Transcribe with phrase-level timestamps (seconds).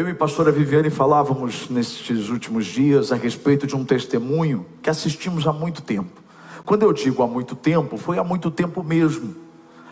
[0.00, 4.88] Eu e a pastora Viviane falávamos nestes últimos dias a respeito de um testemunho que
[4.88, 6.22] assistimos há muito tempo.
[6.64, 9.36] Quando eu digo há muito tempo, foi há muito tempo mesmo,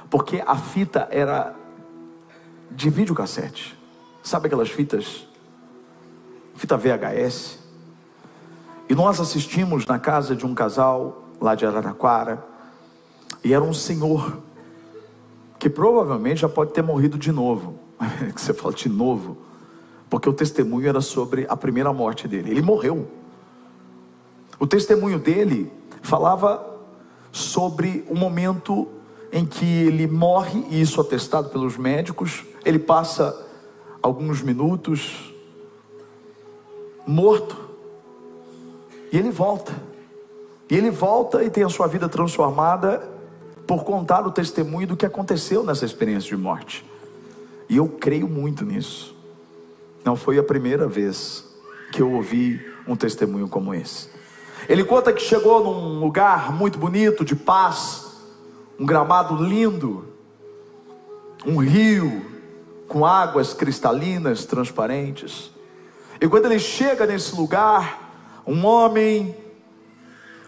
[0.09, 1.55] porque a fita era
[2.71, 3.79] de videocassete.
[4.23, 5.27] Sabe aquelas fitas?
[6.55, 7.59] Fita VHS.
[8.89, 12.43] E nós assistimos na casa de um casal lá de Araraquara,
[13.45, 14.39] e era um senhor
[15.59, 17.79] que provavelmente já pode ter morrido de novo.
[18.35, 19.48] que você fala de novo
[20.09, 22.51] porque o testemunho era sobre a primeira morte dele.
[22.51, 23.09] Ele morreu.
[24.59, 25.71] O testemunho dele
[26.03, 26.65] falava
[27.31, 28.89] sobre o momento
[29.33, 32.45] em que ele morre, e isso atestado pelos médicos.
[32.65, 33.47] Ele passa
[34.03, 35.35] alguns minutos
[37.07, 37.57] morto,
[39.11, 39.73] e ele volta.
[40.71, 43.09] E ele volta e tem a sua vida transformada
[43.67, 46.85] por contar o testemunho do que aconteceu nessa experiência de morte.
[47.69, 49.18] E eu creio muito nisso.
[50.09, 51.45] Não foi a primeira vez
[51.93, 54.09] que eu ouvi um testemunho como esse.
[54.67, 58.07] Ele conta que chegou num lugar muito bonito, de paz,
[58.81, 60.07] um gramado lindo,
[61.45, 62.25] um rio
[62.89, 65.51] com águas cristalinas, transparentes.
[66.19, 69.37] E quando ele chega nesse lugar, um homem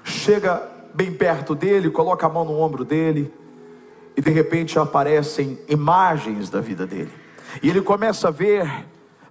[0.03, 3.31] chega bem perto dele, coloca a mão no ombro dele,
[4.17, 7.13] e de repente aparecem imagens da vida dele.
[7.63, 8.87] E ele começa a ver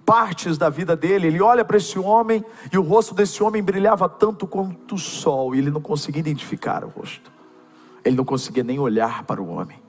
[0.09, 1.27] partes da vida dele.
[1.27, 2.43] Ele olha para esse homem
[2.73, 6.83] e o rosto desse homem brilhava tanto quanto o sol, e ele não conseguia identificar
[6.83, 7.31] o rosto.
[8.03, 9.79] Ele não conseguia nem olhar para o homem.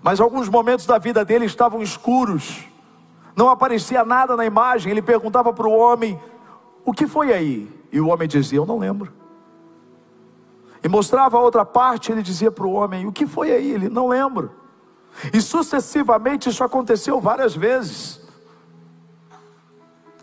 [0.00, 2.64] Mas alguns momentos da vida dele estavam escuros.
[3.34, 4.92] Não aparecia nada na imagem.
[4.92, 6.16] Ele perguntava para o homem:
[6.84, 9.12] "O que foi aí?" E o homem dizia: "Eu não lembro."
[10.80, 13.88] E mostrava a outra parte, ele dizia para o homem: "O que foi aí?" Ele
[13.88, 14.52] não lembro.
[15.32, 18.21] E sucessivamente isso aconteceu várias vezes.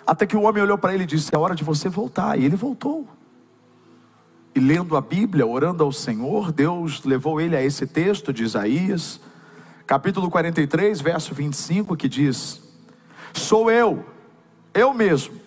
[0.09, 2.39] Até que o homem olhou para ele e disse: É hora de você voltar.
[2.39, 3.07] E ele voltou.
[4.55, 9.21] E lendo a Bíblia, orando ao Senhor, Deus levou ele a esse texto de Isaías,
[9.85, 12.59] capítulo 43, verso 25, que diz:
[13.33, 14.03] Sou eu,
[14.73, 15.39] eu mesmo,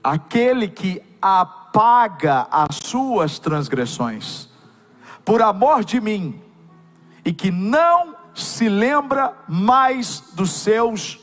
[0.00, 4.48] aquele que apaga as suas transgressões,
[5.24, 6.40] por amor de mim,
[7.24, 11.18] e que não se lembra mais dos seus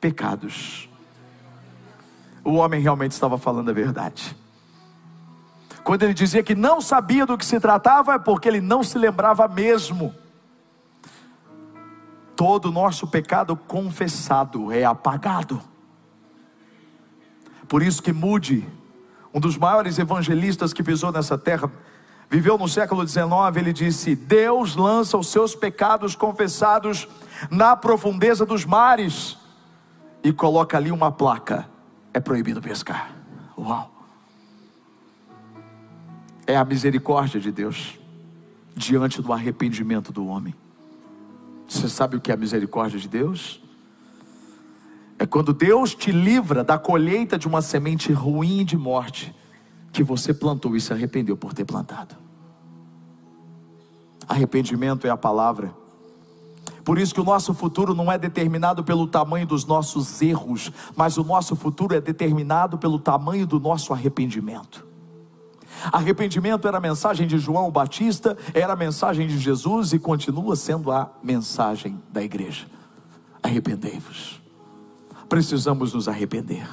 [0.00, 0.88] pecados
[2.44, 4.36] o homem realmente estava falando a verdade.
[5.84, 8.98] Quando ele dizia que não sabia do que se tratava, é porque ele não se
[8.98, 10.14] lembrava mesmo.
[12.36, 15.60] Todo o nosso pecado confessado é apagado.
[17.68, 18.66] Por isso que Mude,
[19.34, 21.70] um dos maiores evangelistas que pisou nessa terra,
[22.28, 23.24] viveu no século XIX,
[23.56, 27.08] ele disse: Deus lança os seus pecados confessados
[27.50, 29.36] na profundeza dos mares
[30.22, 31.71] e coloca ali uma placa
[32.12, 33.14] é proibido pescar.
[33.56, 33.90] Uau!
[36.46, 37.98] É a misericórdia de Deus
[38.74, 40.54] diante do arrependimento do homem.
[41.68, 43.62] Você sabe o que é a misericórdia de Deus?
[45.18, 49.34] É quando Deus te livra da colheita de uma semente ruim de morte
[49.92, 52.16] que você plantou e se arrependeu por ter plantado.
[54.28, 55.81] Arrependimento é a palavra
[56.84, 61.16] por isso que o nosso futuro não é determinado pelo tamanho dos nossos erros, mas
[61.16, 64.86] o nosso futuro é determinado pelo tamanho do nosso arrependimento.
[65.92, 70.90] Arrependimento era a mensagem de João Batista, era a mensagem de Jesus e continua sendo
[70.90, 72.66] a mensagem da igreja.
[73.42, 74.40] Arrependei-vos.
[75.28, 76.68] Precisamos nos arrepender.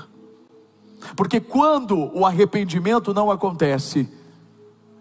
[1.16, 4.12] Porque quando o arrependimento não acontece,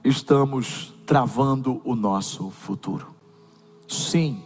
[0.05, 3.09] estamos travando o nosso futuro.
[3.87, 4.43] Sim,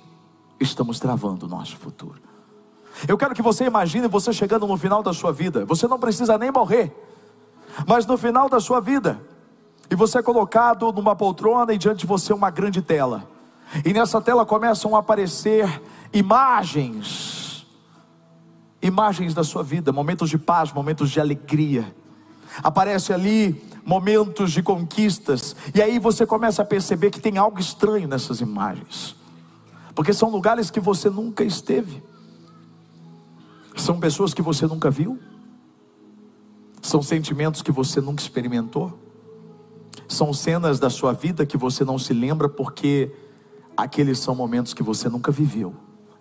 [0.62, 2.20] estamos travando o nosso futuro.
[3.08, 5.64] Eu quero que você imagine você chegando no final da sua vida.
[5.64, 6.94] Você não precisa nem morrer,
[7.86, 9.20] mas no final da sua vida,
[9.90, 13.28] e você é colocado numa poltrona e diante de você uma grande tela.
[13.84, 17.66] E nessa tela começam a aparecer imagens,
[18.80, 21.94] imagens da sua vida, momentos de paz, momentos de alegria.
[22.62, 28.06] Aparece ali momentos de conquistas, e aí você começa a perceber que tem algo estranho
[28.06, 29.21] nessas imagens
[29.94, 32.02] porque são lugares que você nunca esteve,
[33.76, 35.18] são pessoas que você nunca viu,
[36.80, 38.98] são sentimentos que você nunca experimentou,
[40.08, 43.10] são cenas da sua vida que você não se lembra porque
[43.76, 45.74] aqueles são momentos que você nunca viveu.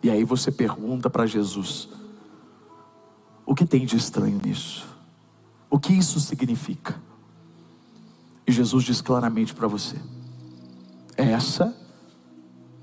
[0.03, 1.89] E aí você pergunta para Jesus:
[3.45, 4.87] o que tem de estranho nisso?
[5.69, 7.01] O que isso significa?
[8.47, 9.97] E Jesus diz claramente para você:
[11.15, 11.75] essa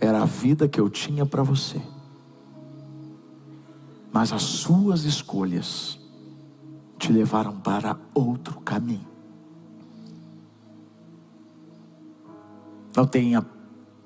[0.00, 1.80] era a vida que eu tinha para você.
[4.12, 5.98] mas as suas escolhas
[6.98, 9.06] te levaram para outro caminho.
[12.96, 13.46] Não tenha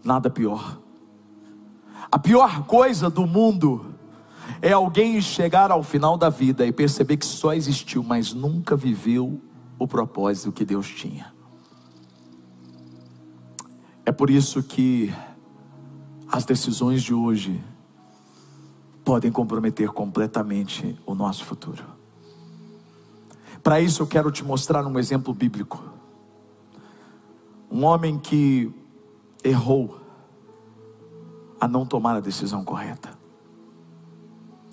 [0.05, 0.79] nada pior.
[2.11, 3.95] A pior coisa do mundo
[4.61, 9.41] é alguém chegar ao final da vida e perceber que só existiu, mas nunca viveu
[9.79, 11.33] o propósito que Deus tinha.
[14.05, 15.11] É por isso que
[16.33, 17.63] as decisões de hoje
[19.05, 21.85] podem comprometer completamente o nosso futuro.
[23.63, 25.85] Para isso eu quero te mostrar um exemplo bíblico.
[27.71, 28.73] Um homem que
[29.45, 30.01] errou
[31.61, 33.11] a não tomar a decisão correta.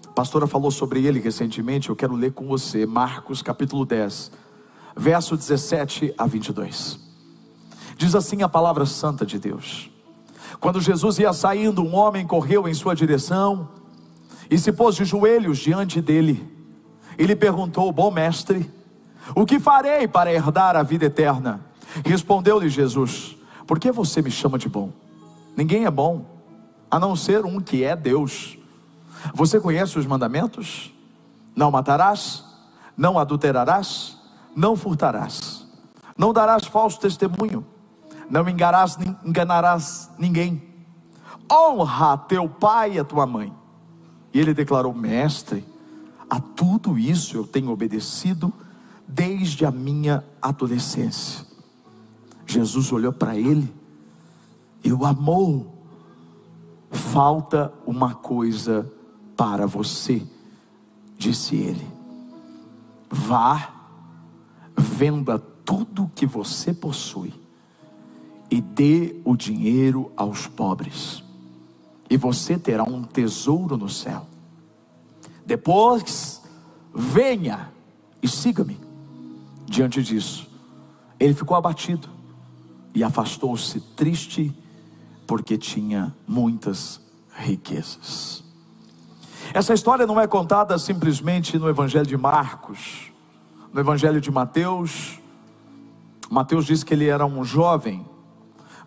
[0.08, 4.32] A pastora falou sobre ele recentemente, eu quero ler com você, Marcos capítulo 10,
[4.96, 7.00] verso 17 a 22.
[7.98, 9.92] Diz assim a palavra santa de Deus:
[10.60, 13.70] Quando Jesus ia saindo, um homem correu em sua direção
[14.50, 16.48] e se pôs de joelhos diante dele.
[17.18, 18.70] E lhe perguntou: Bom mestre,
[19.36, 21.62] o que farei para herdar a vida eterna?
[22.06, 24.92] Respondeu-lhe Jesus: Por que você me chama de bom?
[25.56, 26.26] Ninguém é bom,
[26.90, 28.58] a não ser um que é Deus.
[29.34, 30.94] Você conhece os mandamentos?
[31.56, 32.44] Não matarás,
[32.96, 34.18] não adulterarás,
[34.56, 35.66] não furtarás,
[36.18, 37.66] não darás falso testemunho,
[38.30, 40.62] não enganarás, enganarás ninguém.
[41.52, 43.52] Honra teu pai e a tua mãe.
[44.34, 45.66] E ele declarou: Mestre,
[46.30, 48.54] a tudo isso eu tenho obedecido
[49.08, 51.44] desde a minha adolescência.
[52.46, 53.74] Jesus olhou para ele
[54.84, 55.76] e o amou.
[56.92, 58.92] Falta uma coisa
[59.38, 60.24] para você,
[61.18, 61.88] disse ele.
[63.10, 63.74] Vá,
[64.76, 67.34] venda tudo que você possui
[68.50, 71.24] e dê o dinheiro aos pobres,
[72.10, 74.26] e você terá um tesouro no céu.
[75.46, 76.42] Depois,
[76.94, 77.72] venha
[78.22, 78.80] e siga-me.
[79.66, 80.50] Diante disso,
[81.20, 82.10] ele ficou abatido
[82.94, 84.52] e afastou-se triste,
[85.28, 87.00] porque tinha muitas
[87.36, 88.44] riquezas.
[89.54, 93.12] Essa história não é contada simplesmente no Evangelho de Marcos,
[93.72, 95.20] no Evangelho de Mateus.
[96.30, 98.06] Mateus diz que ele era um jovem,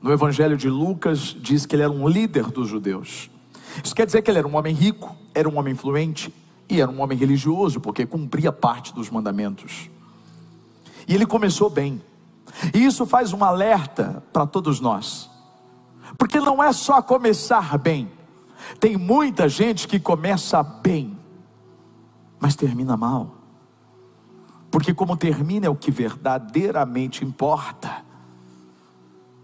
[0.03, 3.31] no Evangelho de Lucas diz que ele era um líder dos judeus.
[3.83, 6.35] Isso quer dizer que ele era um homem rico, era um homem influente
[6.69, 9.89] e era um homem religioso, porque cumpria parte dos mandamentos.
[11.07, 12.03] E ele começou bem.
[12.75, 15.31] E isso faz um alerta para todos nós.
[16.19, 18.11] Porque não é só começar bem.
[18.81, 21.17] Tem muita gente que começa bem,
[22.41, 23.37] mas termina mal.
[24.71, 28.05] Porque como termina é o que verdadeiramente importa.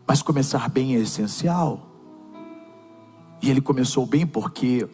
[0.09, 1.87] Mas começar bem é essencial.
[3.43, 4.89] E ele começou bem porque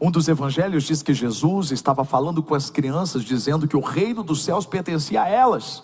[0.00, 4.22] um dos evangelhos diz que Jesus estava falando com as crianças, dizendo que o reino
[4.22, 5.82] dos céus pertencia a elas.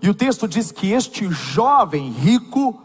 [0.00, 2.80] E o texto diz que este jovem rico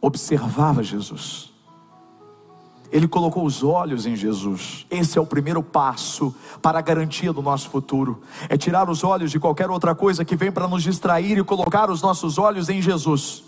[0.00, 1.52] observava Jesus.
[2.96, 4.86] Ele colocou os olhos em Jesus.
[4.90, 8.22] Esse é o primeiro passo para a garantia do nosso futuro.
[8.48, 11.90] É tirar os olhos de qualquer outra coisa que vem para nos distrair e colocar
[11.90, 13.44] os nossos olhos em Jesus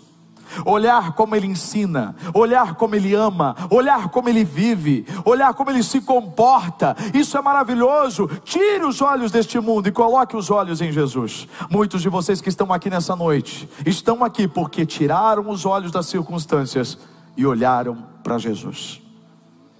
[0.65, 5.83] olhar como ele ensina, olhar como ele ama, olhar como ele vive, olhar como ele
[5.83, 6.95] se comporta.
[7.13, 8.27] Isso é maravilhoso.
[8.43, 11.47] Tire os olhos deste mundo e coloque os olhos em Jesus.
[11.69, 16.07] Muitos de vocês que estão aqui nessa noite estão aqui porque tiraram os olhos das
[16.07, 16.97] circunstâncias
[17.37, 19.08] e olharam para Jesus.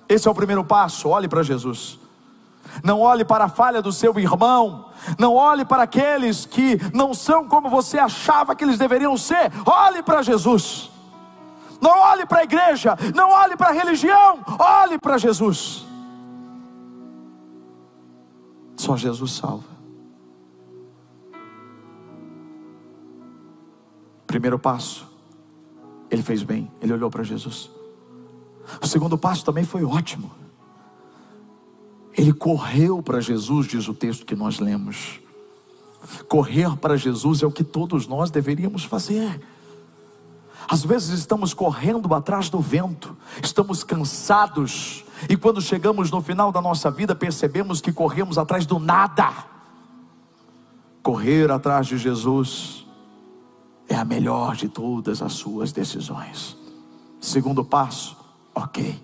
[0.10, 2.00] Esse é o primeiro passo, olhe para Jesus.
[2.84, 4.90] Não olhe para a falha do seu irmão,
[5.20, 9.52] não olhe para aqueles que não são como você achava que eles deveriam ser.
[9.66, 10.90] Olhe para Jesus.
[11.80, 15.86] Não olhe para a igreja, não olhe para a religião, olhe para Jesus.
[18.76, 19.70] Só Jesus salva.
[24.28, 25.08] Primeiro passo,
[26.10, 27.79] ele fez bem, ele olhou para Jesus.
[28.82, 30.32] O segundo passo também foi ótimo.
[32.18, 35.20] Ele correu para Jesus, diz o texto que nós lemos.
[36.28, 39.42] Correr para Jesus é o que todos nós deveríamos fazer.
[40.68, 46.62] Às vezes estamos correndo atrás do vento, estamos cansados, e quando chegamos no final da
[46.62, 49.34] nossa vida, percebemos que corremos atrás do nada.
[51.02, 52.86] Correr atrás de Jesus
[53.88, 56.56] é a melhor de todas as suas decisões.
[57.20, 58.16] Segundo passo,
[58.60, 59.02] ok.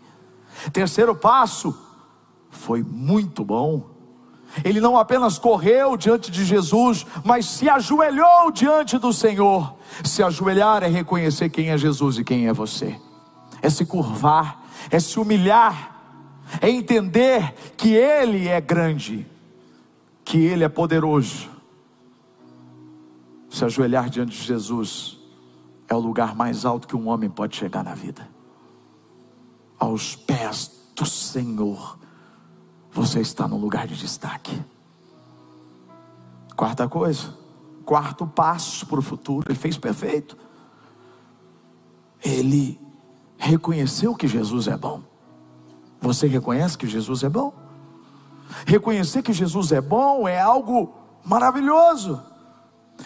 [0.72, 1.76] Terceiro passo,
[2.50, 3.90] foi muito bom.
[4.64, 9.76] Ele não apenas correu diante de Jesus, mas se ajoelhou diante do Senhor.
[10.04, 13.00] Se ajoelhar é reconhecer quem é Jesus e quem é você,
[13.62, 15.96] é se curvar, é se humilhar,
[16.62, 19.28] é entender que Ele é grande,
[20.24, 21.50] que Ele é poderoso.
[23.50, 25.18] Se ajoelhar diante de Jesus
[25.88, 28.35] é o lugar mais alto que um homem pode chegar na vida.
[29.86, 32.00] Aos pés do Senhor,
[32.92, 34.60] você está no lugar de destaque.
[36.56, 37.32] Quarta coisa,
[37.86, 40.36] quarto passo para o futuro, ele fez perfeito.
[42.24, 42.82] Ele
[43.38, 45.04] reconheceu que Jesus é bom.
[46.02, 47.54] Você reconhece que Jesus é bom?
[48.66, 52.20] Reconhecer que Jesus é bom é algo maravilhoso.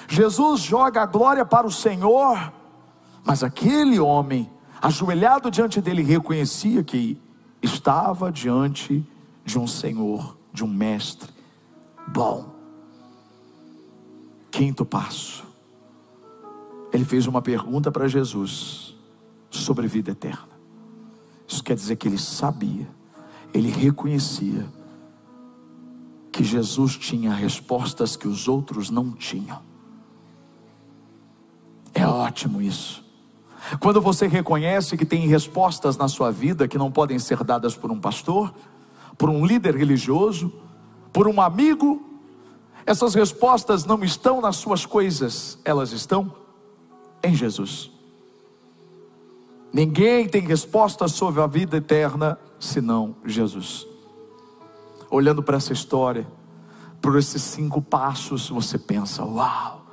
[0.07, 2.53] Jesus joga a glória para o Senhor,
[3.25, 4.49] mas aquele homem,
[4.81, 7.19] ajoelhado diante dele, reconhecia que
[7.61, 9.05] estava diante
[9.43, 11.31] de um Senhor, de um Mestre
[12.07, 12.53] bom.
[14.51, 15.45] Quinto passo,
[16.91, 18.95] ele fez uma pergunta para Jesus
[19.49, 20.49] sobre vida eterna.
[21.47, 22.87] Isso quer dizer que ele sabia,
[23.53, 24.67] ele reconhecia
[26.31, 29.61] que Jesus tinha respostas que os outros não tinham.
[31.93, 33.03] É ótimo isso.
[33.79, 37.91] Quando você reconhece que tem respostas na sua vida que não podem ser dadas por
[37.91, 38.53] um pastor,
[39.17, 40.51] por um líder religioso,
[41.11, 42.01] por um amigo,
[42.85, 46.33] essas respostas não estão nas suas coisas, elas estão
[47.21, 47.91] em Jesus.
[49.71, 53.85] Ninguém tem resposta sobre a vida eterna senão Jesus.
[55.11, 56.27] Olhando para essa história,
[57.01, 59.85] por esses cinco passos, você pensa: uau,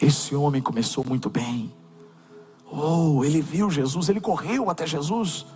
[0.00, 1.72] esse homem começou muito bem.
[2.70, 5.46] Oh, ele viu Jesus, ele correu até Jesus,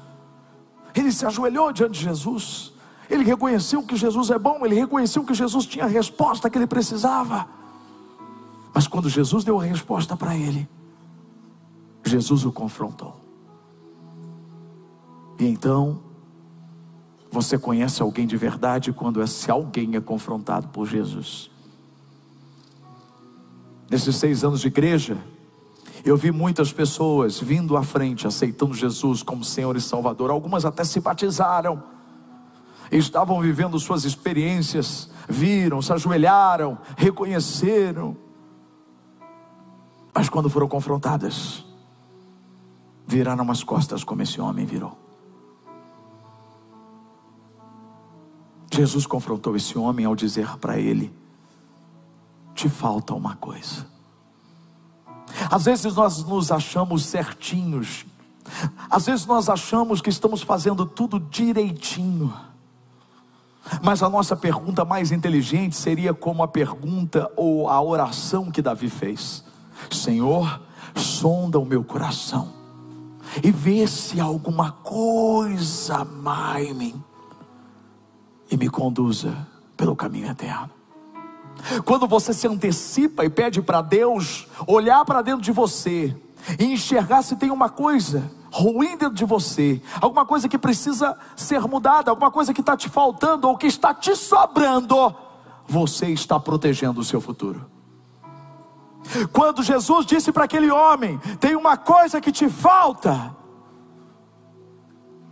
[0.95, 2.73] ele se ajoelhou diante de Jesus,
[3.09, 6.67] ele reconheceu que Jesus é bom, ele reconheceu que Jesus tinha a resposta que ele
[6.67, 7.49] precisava.
[8.73, 10.69] Mas quando Jesus deu a resposta para ele,
[12.05, 13.21] Jesus o confrontou.
[15.39, 16.01] E então,
[17.31, 21.51] você conhece alguém de verdade quando esse alguém é confrontado por Jesus.
[23.89, 25.19] Nesses seis anos de igreja,
[26.05, 30.31] eu vi muitas pessoas vindo à frente, aceitando Jesus como Senhor e Salvador.
[30.31, 31.83] Algumas até se batizaram,
[32.91, 38.17] estavam vivendo suas experiências, viram, se ajoelharam, reconheceram.
[40.15, 41.65] Mas quando foram confrontadas,
[43.07, 44.99] viraram as costas como esse homem virou.
[48.73, 51.13] Jesus confrontou esse homem ao dizer para ele:
[52.55, 53.87] Te falta uma coisa.
[55.51, 58.07] Às vezes nós nos achamos certinhos,
[58.89, 62.33] às vezes nós achamos que estamos fazendo tudo direitinho,
[63.83, 68.89] mas a nossa pergunta mais inteligente seria como a pergunta ou a oração que Davi
[68.89, 69.45] fez:
[69.91, 70.61] Senhor,
[70.95, 72.53] sonda o meu coração
[73.43, 77.05] e vê se há alguma coisa má em mim
[78.51, 80.80] e me conduza pelo caminho eterno.
[81.85, 86.17] Quando você se antecipa e pede para Deus olhar para dentro de você
[86.59, 91.61] e enxergar se tem uma coisa ruim dentro de você, alguma coisa que precisa ser
[91.63, 95.15] mudada, alguma coisa que está te faltando ou que está te sobrando,
[95.67, 97.71] você está protegendo o seu futuro.
[99.33, 103.35] Quando Jesus disse para aquele homem: Tem uma coisa que te falta,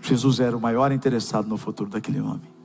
[0.00, 2.57] Jesus era o maior interessado no futuro daquele homem.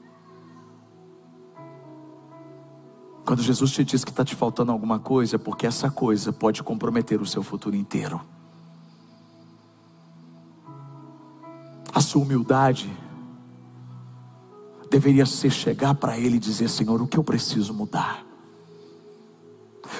[3.25, 6.62] Quando Jesus te diz que está te faltando alguma coisa, é porque essa coisa pode
[6.62, 8.20] comprometer o seu futuro inteiro.
[11.94, 12.92] A sua humildade
[14.89, 18.25] deveria ser chegar para Ele e dizer: Senhor, o que eu preciso mudar?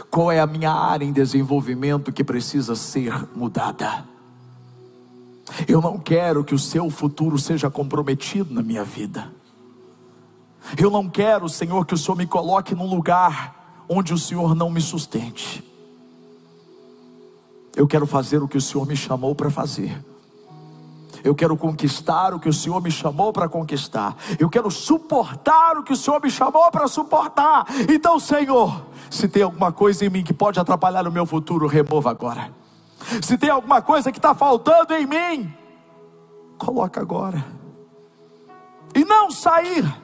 [0.10, 4.06] Qual é a minha área em desenvolvimento que precisa ser mudada?
[5.68, 9.32] Eu não quero que o seu futuro seja comprometido na minha vida.
[10.77, 14.70] Eu não quero, Senhor, que o Senhor me coloque num lugar onde o Senhor não
[14.70, 15.63] me sustente.
[17.75, 20.03] Eu quero fazer o que o Senhor me chamou para fazer.
[21.24, 24.15] Eu quero conquistar o que o Senhor me chamou para conquistar.
[24.38, 27.65] Eu quero suportar o que o Senhor me chamou para suportar.
[27.89, 32.12] Então, Senhor, se tem alguma coisa em mim que pode atrapalhar o meu futuro, remova
[32.12, 32.53] agora.
[33.22, 35.53] Se tem alguma coisa que está faltando em mim,
[36.58, 37.46] coloca agora.
[38.93, 40.03] E não sair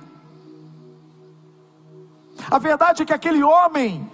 [2.50, 4.10] a verdade é que aquele homem,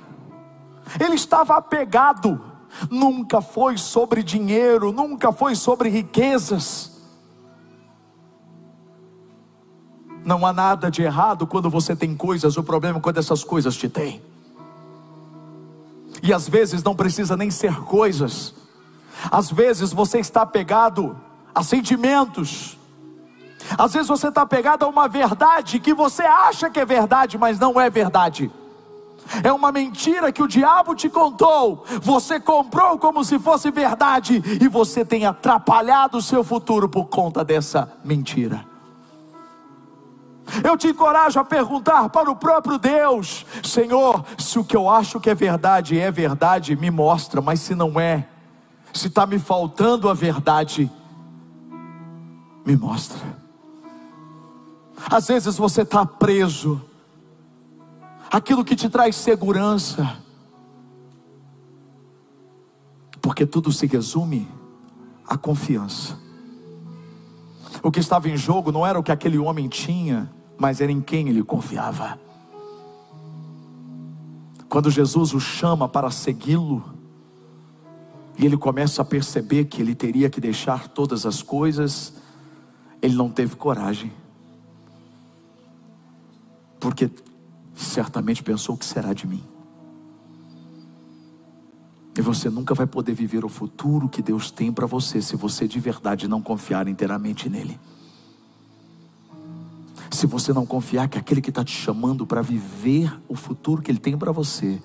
[1.00, 2.41] ele estava apegado,
[2.89, 6.94] nunca foi sobre dinheiro, nunca foi sobre riquezas.
[10.24, 13.75] Não há nada de errado quando você tem coisas, o problema é quando essas coisas
[13.75, 14.22] te têm.
[16.24, 18.55] E às vezes não precisa nem ser coisas,
[19.32, 21.15] às vezes você está apegado
[21.53, 22.77] a sentimentos,
[23.77, 27.60] Às vezes você está pegado a uma verdade que você acha que é verdade, mas
[27.60, 28.51] não é verdade.
[29.43, 31.84] É uma mentira que o diabo te contou.
[32.01, 37.43] Você comprou como se fosse verdade e você tem atrapalhado o seu futuro por conta
[37.43, 38.65] dessa mentira.
[40.63, 45.19] Eu te encorajo a perguntar para o próprio Deus: Senhor, se o que eu acho
[45.19, 48.27] que é verdade é verdade, me mostra, mas se não é,
[48.93, 50.89] se está me faltando a verdade,
[52.63, 53.44] me mostra.
[55.09, 56.81] Às vezes você está preso,
[58.31, 60.17] aquilo que te traz segurança,
[63.21, 64.47] porque tudo se resume
[65.27, 66.19] à confiança.
[67.81, 71.01] O que estava em jogo não era o que aquele homem tinha, mas era em
[71.01, 72.19] quem ele confiava.
[74.67, 76.83] Quando Jesus o chama para segui-lo,
[78.38, 82.13] e ele começa a perceber que ele teria que deixar todas as coisas,
[83.01, 84.12] ele não teve coragem,
[86.86, 87.10] porque
[87.74, 89.44] certamente pensou: o que será de mim?
[92.15, 95.68] E você nunca vai poder viver o futuro que Deus tem para você se você
[95.68, 97.80] de verdade não confiar inteiramente nele.
[100.12, 103.89] Se você não confiar que aquele que está te chamando para viver o futuro que
[103.89, 104.80] Ele tem para você,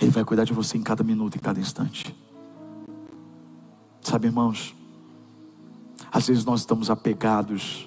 [0.00, 2.16] Ele vai cuidar de você em cada minuto, em cada instante.
[4.00, 4.74] Sabe, irmãos,
[6.10, 7.86] às vezes nós estamos apegados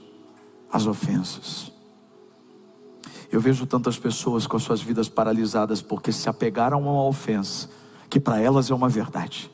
[0.72, 1.79] às ofensas.
[3.32, 7.70] Eu vejo tantas pessoas com as suas vidas paralisadas porque se apegaram a uma ofensa,
[8.10, 9.52] que para elas é uma verdade.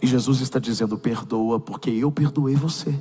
[0.00, 2.98] E Jesus está dizendo: perdoa, porque eu perdoei você.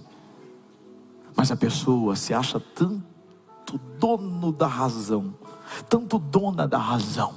[1.35, 3.03] Mas a pessoa se acha tanto
[3.97, 5.33] dono da razão,
[5.89, 7.35] tanto dona da razão.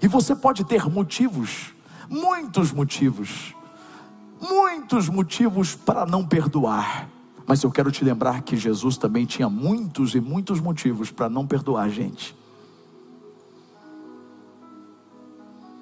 [0.00, 1.74] E você pode ter motivos,
[2.08, 3.54] muitos motivos,
[4.40, 7.08] muitos motivos para não perdoar.
[7.50, 11.44] Mas eu quero te lembrar que Jesus também tinha muitos e muitos motivos para não
[11.44, 12.32] perdoar a gente.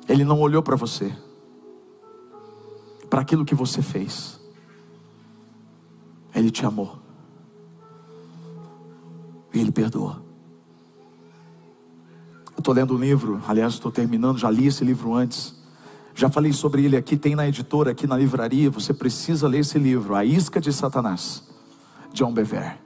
[0.09, 1.14] Ele não olhou para você,
[3.11, 4.40] para aquilo que você fez.
[6.35, 7.01] Ele te amou.
[9.53, 10.16] E Ele perdoou.
[12.57, 15.55] Eu estou lendo um livro, aliás, estou terminando, já li esse livro antes.
[16.14, 18.71] Já falei sobre ele aqui, tem na editora, aqui na livraria.
[18.71, 21.47] Você precisa ler esse livro, A Isca de Satanás,
[22.12, 22.79] John Bever.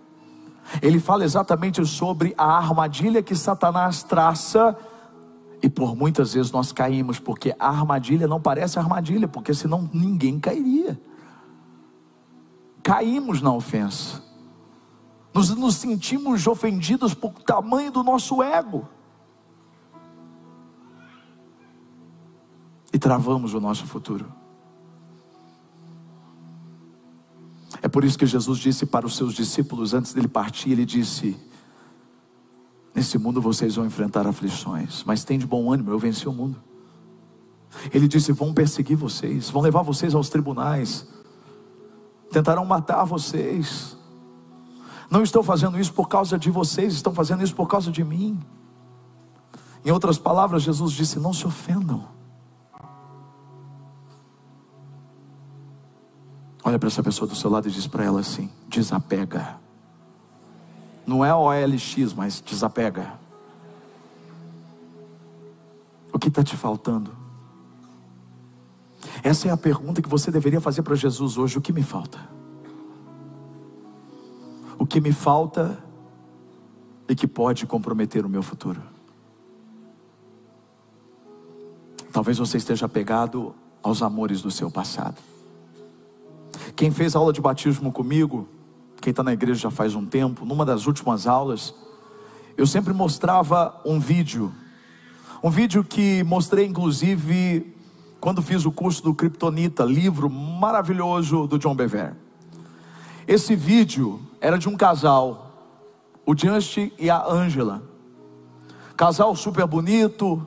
[0.80, 4.76] Ele fala exatamente sobre a armadilha que Satanás traça
[5.62, 10.40] e por muitas vezes nós caímos, porque a armadilha não parece armadilha, porque senão ninguém
[10.40, 10.98] cairia
[12.82, 14.22] caímos na ofensa,
[15.32, 18.88] nos, nos sentimos ofendidos por tamanho do nosso ego,
[22.92, 24.30] e travamos o nosso futuro.
[27.82, 31.36] É por isso que Jesus disse para os seus discípulos antes dele partir: Ele disse,
[32.94, 36.62] Nesse mundo vocês vão enfrentar aflições, mas tem de bom ânimo, eu venci o mundo.
[37.92, 41.06] Ele disse: Vão perseguir vocês, vão levar vocês aos tribunais,
[42.30, 43.96] tentarão matar vocês.
[45.10, 48.38] Não estou fazendo isso por causa de vocês, estão fazendo isso por causa de mim.
[49.84, 52.06] Em outras palavras, Jesus disse: Não se ofendam.
[56.64, 59.60] Olha para essa pessoa do seu lado e diz para ela assim: desapega.
[61.06, 63.18] Não é OLX, mas desapega.
[66.12, 67.10] O que está te faltando?
[69.24, 72.18] Essa é a pergunta que você deveria fazer para Jesus hoje: o que me falta?
[74.78, 75.82] O que me falta
[77.08, 78.82] e que pode comprometer o meu futuro?
[82.12, 85.31] Talvez você esteja apegado aos amores do seu passado.
[86.82, 88.48] Quem fez aula de batismo comigo,
[89.00, 91.72] quem está na igreja já faz um tempo, numa das últimas aulas,
[92.56, 94.52] eu sempre mostrava um vídeo,
[95.44, 97.72] um vídeo que mostrei inclusive
[98.20, 102.16] quando fiz o curso do Kryptonita, livro maravilhoso do John Bever.
[103.28, 105.52] Esse vídeo era de um casal,
[106.26, 107.80] o Just e a Angela.
[108.96, 110.44] Casal super bonito,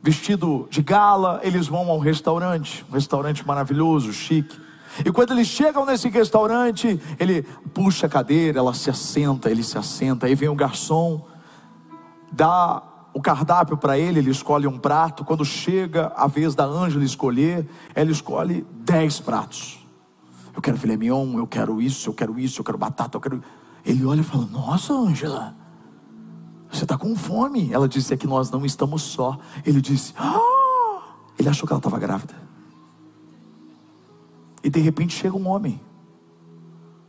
[0.00, 4.67] vestido de gala, eles vão ao restaurante, um restaurante maravilhoso, chique.
[5.04, 9.78] E quando eles chegam nesse restaurante, ele puxa a cadeira, ela se assenta, ele se
[9.78, 11.24] assenta, aí vem o garçom,
[12.32, 12.82] dá
[13.12, 15.24] o cardápio para ele, ele escolhe um prato.
[15.24, 19.86] Quando chega a vez da Ângela escolher, ela escolhe dez pratos.
[20.54, 23.42] Eu quero filé mignon, eu quero isso, eu quero isso, eu quero batata, eu quero.
[23.84, 25.54] Ele olha e fala: Nossa, Ângela,
[26.70, 27.72] você está com fome.
[27.72, 29.38] Ela disse: É que nós não estamos só.
[29.64, 30.58] Ele disse: Ah!
[31.38, 32.47] Ele achou que ela estava grávida.
[34.62, 35.80] E de repente chega um homem.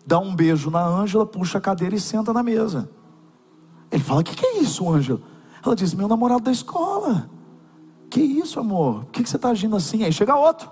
[0.05, 2.89] dá um beijo na Ângela, puxa a cadeira e senta na mesa.
[3.91, 5.21] Ele fala: O que, que é isso, Ângela?
[5.63, 7.29] Ela diz: Meu namorado da escola.
[8.09, 9.05] Que isso, amor?
[9.05, 10.03] Por que, que você está agindo assim?
[10.03, 10.69] Aí chega outro,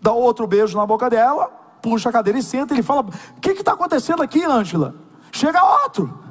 [0.00, 1.48] dá outro beijo na boca dela,
[1.82, 2.74] puxa a cadeira e senta.
[2.74, 3.02] Ele fala:
[3.36, 4.94] O que está acontecendo aqui, Ângela?
[5.30, 6.22] Chega outro.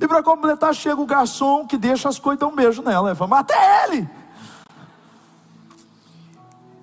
[0.00, 3.10] E para completar, chega o garçom que deixa as coisas e dá um beijo nela.
[3.10, 4.08] Ele fala: Até ele!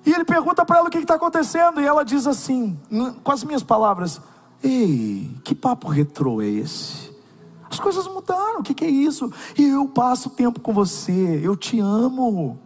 [0.07, 2.79] E ele pergunta para ela o que está acontecendo, e ela diz assim,
[3.21, 4.21] com as minhas palavras:
[4.63, 7.13] Ei, que papo retrô é esse?
[7.69, 9.29] As coisas mudaram, o que, que é isso?
[9.57, 12.57] E eu passo tempo com você, eu te amo.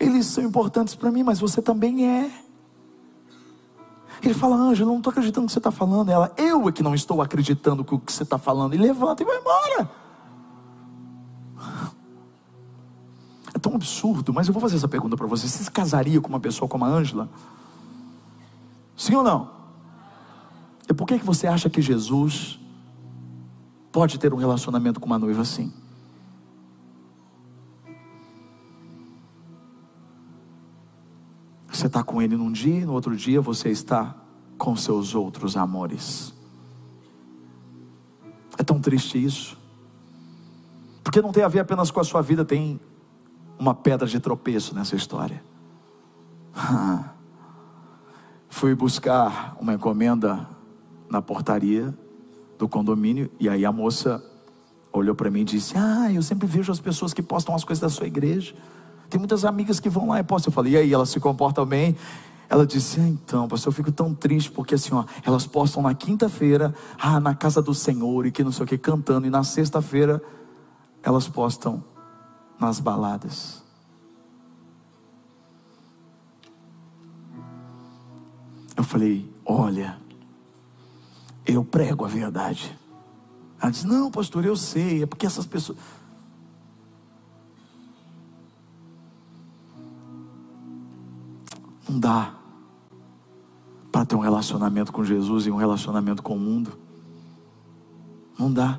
[0.00, 2.28] Eles são importantes para mim, mas você também é.
[4.20, 6.10] Ele fala, Ângela, não estou acreditando no que você está falando.
[6.10, 8.74] Ela, eu é que não estou acreditando no que você está falando.
[8.74, 10.05] E levanta e vai embora.
[13.56, 16.28] É tão absurdo, mas eu vou fazer essa pergunta para você: você se casaria com
[16.28, 17.26] uma pessoa como a Ângela?
[18.94, 19.50] Sim ou não?
[20.86, 22.60] E por que, que você acha que Jesus
[23.90, 25.72] pode ter um relacionamento com uma noiva assim?
[31.72, 34.14] Você está com ele num dia, no outro dia você está
[34.58, 36.34] com seus outros amores.
[38.58, 39.56] É tão triste isso.
[41.02, 42.78] Porque não tem a ver apenas com a sua vida, tem
[43.58, 45.42] uma pedra de tropeço nessa história.
[48.48, 50.48] Fui buscar uma encomenda
[51.10, 51.96] na portaria
[52.58, 54.24] do condomínio e aí a moça
[54.92, 57.80] olhou para mim e disse: Ah, eu sempre vejo as pessoas que postam as coisas
[57.80, 58.54] da sua igreja.
[59.08, 60.50] Tem muitas amigas que vão lá e postam.
[60.50, 61.96] Eu falei: E aí, elas se comportam bem?
[62.48, 65.94] Ela disse: ah, Então, pastor, eu fico tão triste porque assim, ó, elas postam na
[65.94, 69.44] quinta-feira, ah, na casa do Senhor e que não sei o que, cantando, e na
[69.44, 70.22] sexta-feira
[71.02, 71.84] elas postam
[72.58, 73.62] nas baladas.
[78.76, 79.98] Eu falei: Olha,
[81.46, 82.76] eu prego a verdade.
[83.60, 85.78] Ela disse: Não, pastor, eu sei, é porque essas pessoas.
[91.88, 92.34] Não dá
[93.90, 96.78] para ter um relacionamento com Jesus e um relacionamento com o mundo.
[98.38, 98.78] Não dá.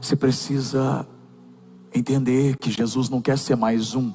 [0.00, 1.08] Você precisa
[1.92, 4.12] entender que Jesus não quer ser mais um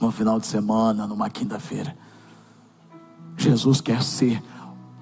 [0.00, 1.96] no final de semana, numa quinta-feira.
[3.36, 4.42] Jesus quer ser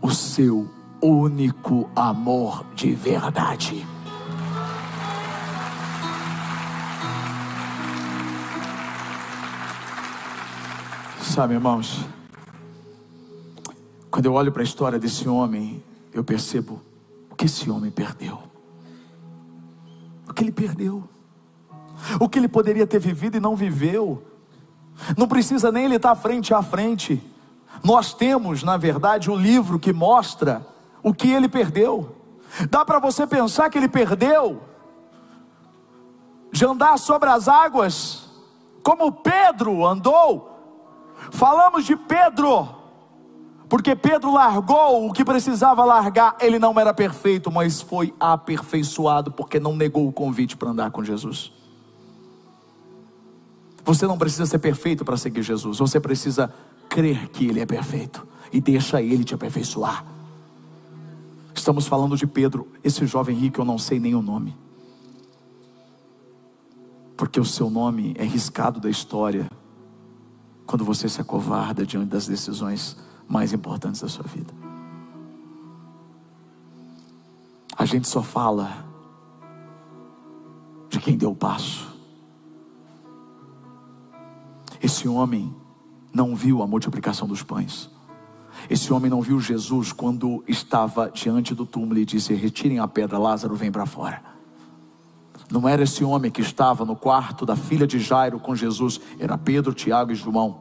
[0.01, 0.69] o seu
[1.01, 3.87] único amor de verdade.
[11.21, 12.05] Sabe, irmãos,
[14.11, 16.81] quando eu olho para a história desse homem, eu percebo
[17.29, 18.38] o que esse homem perdeu.
[20.29, 21.03] O que ele perdeu.
[22.21, 24.23] O que ele poderia ter vivido e não viveu.
[25.17, 27.23] Não precisa nem ele estar frente a frente.
[27.83, 30.67] Nós temos, na verdade, um livro que mostra
[31.03, 32.17] o que ele perdeu.
[32.71, 34.62] Dá para você pensar que ele perdeu
[36.53, 38.31] de andar sobre as águas,
[38.83, 40.53] como Pedro andou.
[41.33, 42.69] Falamos de Pedro,
[43.69, 46.37] porque Pedro largou o que precisava largar.
[46.40, 51.03] Ele não era perfeito, mas foi aperfeiçoado porque não negou o convite para andar com
[51.03, 51.53] Jesus.
[53.85, 56.53] Você não precisa ser perfeito para seguir Jesus, você precisa
[56.88, 60.05] crer que Ele é perfeito e deixa Ele te aperfeiçoar.
[61.55, 64.57] Estamos falando de Pedro, esse jovem rico, eu não sei nem o nome,
[67.16, 69.49] porque o seu nome é riscado da história
[70.66, 72.97] quando você se acovarda diante das decisões
[73.29, 74.53] mais importantes da sua vida.
[77.77, 78.85] A gente só fala
[80.88, 81.93] de quem deu o passo.
[84.85, 85.51] Esse homem
[86.12, 87.88] não viu a multiplicação dos pães.
[88.68, 93.16] Esse homem não viu Jesus quando estava diante do túmulo e disse: Retirem a pedra,
[93.16, 94.23] Lázaro vem para fora.
[95.51, 99.38] Não era esse homem que estava no quarto da filha de Jairo com Jesus, era
[99.38, 100.59] Pedro, Tiago e João.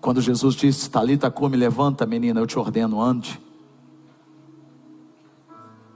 [0.00, 3.38] Quando Jesus disse: Talita, come, levanta, menina, eu te ordeno, ande.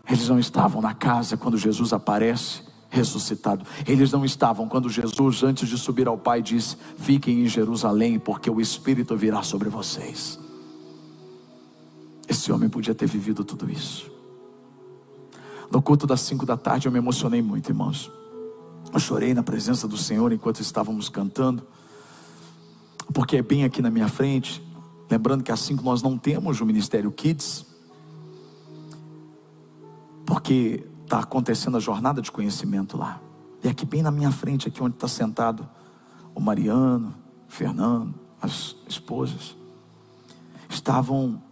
[0.07, 3.65] Eles não estavam na casa quando Jesus aparece ressuscitado.
[3.87, 8.51] Eles não estavam quando Jesus, antes de subir ao Pai, disse: Fiquem em Jerusalém, porque
[8.51, 10.39] o Espírito virá sobre vocês.
[12.29, 14.11] Esse homem podia ter vivido tudo isso.
[15.71, 18.11] No culto das cinco da tarde eu me emocionei muito, irmãos.
[18.93, 21.67] Eu chorei na presença do Senhor enquanto estávamos cantando,
[23.13, 24.63] porque é bem aqui na minha frente.
[25.11, 27.67] Lembrando que às cinco nós não temos o Ministério Kids,
[30.27, 33.19] porque está acontecendo a jornada de conhecimento lá.
[33.65, 35.67] E aqui bem na minha frente, aqui onde está sentado
[36.35, 37.15] o Mariano,
[37.49, 39.57] o Fernando, as esposas,
[40.69, 41.43] estavam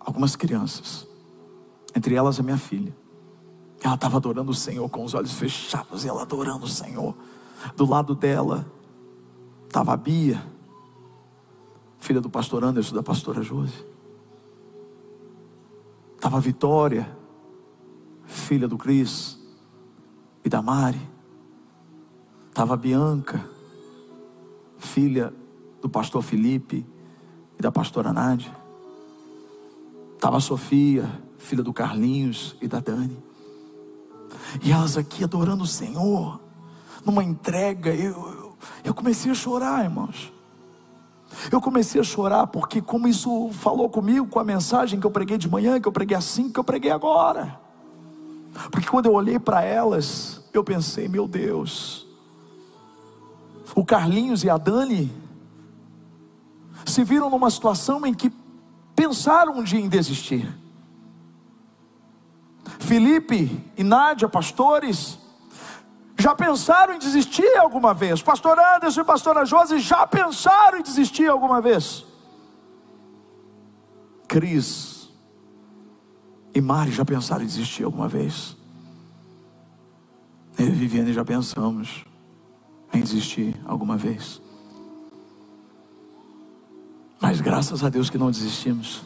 [0.00, 1.06] algumas crianças,
[1.94, 2.94] entre elas a minha filha.
[3.80, 7.14] Ela estava adorando o Senhor com os olhos fechados, ela adorando o Senhor.
[7.76, 8.66] Do lado dela
[9.66, 10.44] estava a Bia,
[11.98, 13.86] filha do pastor Anderson, da pastora Josi.
[16.16, 17.23] Estava a Vitória,
[18.26, 19.38] filha do Cris
[20.44, 21.00] e da Mari.
[22.48, 23.44] Estava a Bianca,
[24.78, 25.32] filha
[25.80, 26.86] do pastor Felipe
[27.58, 28.54] e da pastora Nádia.
[30.14, 33.18] Estava a Sofia, filha do Carlinhos e da Dani.
[34.62, 36.40] E elas aqui adorando o Senhor,
[37.04, 40.32] numa entrega, eu, eu, eu comecei a chorar, irmãos.
[41.50, 45.36] Eu comecei a chorar porque, como isso falou comigo com a mensagem que eu preguei
[45.36, 47.60] de manhã, que eu preguei assim, que eu preguei agora.
[48.70, 52.06] Porque quando eu olhei para elas, eu pensei, meu Deus,
[53.74, 55.12] o Carlinhos e a Dani
[56.86, 58.32] se viram numa situação em que
[58.94, 60.48] pensaram um dia em desistir.
[62.78, 65.18] Felipe e Nádia, pastores,
[66.18, 68.22] já pensaram em desistir alguma vez?
[68.22, 72.04] Pastor Anderson e pastora Josi já pensaram em desistir alguma vez?
[74.28, 74.93] Cris
[76.54, 78.56] e Mari já pensaram em desistir alguma vez?
[80.56, 82.04] Eu e Viviane já pensamos
[82.92, 84.40] em desistir alguma vez.
[87.20, 89.02] Mas graças a Deus que não desistimos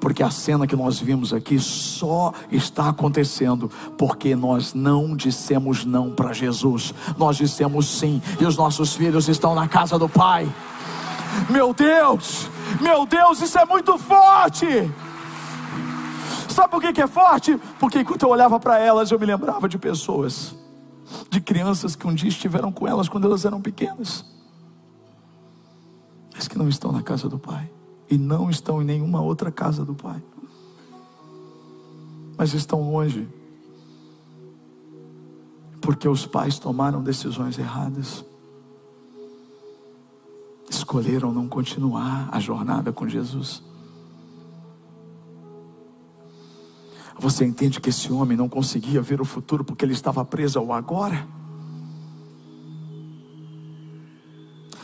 [0.00, 6.10] porque a cena que nós vimos aqui só está acontecendo porque nós não dissemos não
[6.10, 10.50] para Jesus, nós dissemos sim, e os nossos filhos estão na casa do Pai.
[11.50, 12.48] Meu Deus,
[12.80, 14.90] meu Deus, isso é muito forte.
[16.60, 17.58] Sabe por que, é forte?
[17.78, 20.54] Porque enquanto eu olhava para elas, eu me lembrava de pessoas,
[21.30, 24.26] de crianças que um dia estiveram com elas quando elas eram pequenas,
[26.34, 27.70] mas que não estão na casa do Pai
[28.10, 30.22] e não estão em nenhuma outra casa do Pai,
[32.36, 33.26] mas estão longe,
[35.80, 38.22] porque os pais tomaram decisões erradas,
[40.68, 43.69] escolheram não continuar a jornada com Jesus.
[47.20, 50.72] Você entende que esse homem não conseguia ver o futuro porque ele estava preso ao
[50.72, 51.28] agora?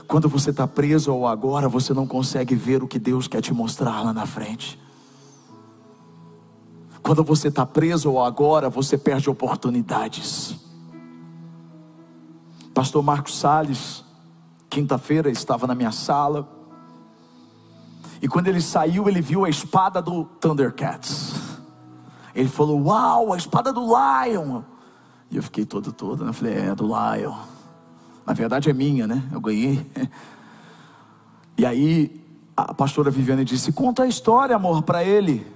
[0.06, 3.54] Quando você está preso ao agora, você não consegue ver o que Deus quer te
[3.54, 4.78] mostrar lá na frente.
[7.02, 10.56] Quando você está preso ao agora, você perde oportunidades.
[12.74, 14.04] Pastor Marcos Salles,
[14.68, 16.46] quinta-feira, estava na minha sala.
[18.20, 21.45] E quando ele saiu, ele viu a espada do Thundercats.
[22.36, 24.62] Ele falou: Uau, a espada do Lion.
[25.30, 26.30] E eu fiquei todo todo, né?
[26.30, 27.34] Eu falei: É, do Lion.
[28.26, 29.26] Na verdade é minha, né?
[29.32, 29.84] Eu ganhei.
[31.58, 32.22] E aí
[32.54, 35.46] a pastora Viviane disse: Conta a história, amor, para ele.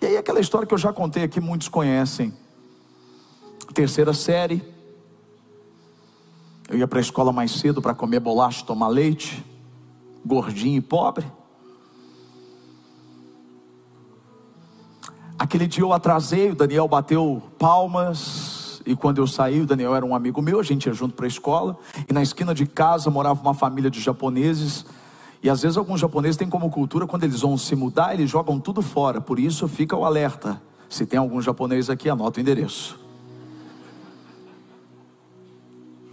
[0.00, 2.32] E aí aquela história que eu já contei aqui, muitos conhecem.
[3.74, 4.62] Terceira série.
[6.70, 9.44] Eu ia para a escola mais cedo para comer bolacha, tomar leite.
[10.24, 11.26] Gordinho e pobre.
[15.38, 20.04] Aquele dia eu atrasei, o Daniel bateu palmas, e quando eu saí, o Daniel era
[20.04, 21.78] um amigo meu, a gente ia junto para a escola.
[22.08, 24.86] E na esquina de casa morava uma família de japoneses.
[25.42, 28.58] E às vezes alguns japoneses têm como cultura, quando eles vão se mudar, eles jogam
[28.58, 29.20] tudo fora.
[29.20, 30.60] Por isso fica o alerta.
[30.88, 32.98] Se tem algum japonês aqui, anota o endereço.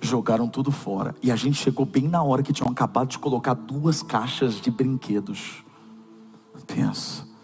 [0.01, 1.15] Jogaram tudo fora.
[1.23, 4.69] E a gente chegou bem na hora que tinham acabado de colocar duas caixas de
[4.69, 5.63] brinquedos.
[6.67, 7.34] Pensa.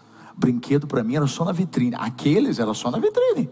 [0.42, 1.94] Brinquedo para mim era só na vitrine.
[1.94, 3.48] Aqueles era só na vitrine.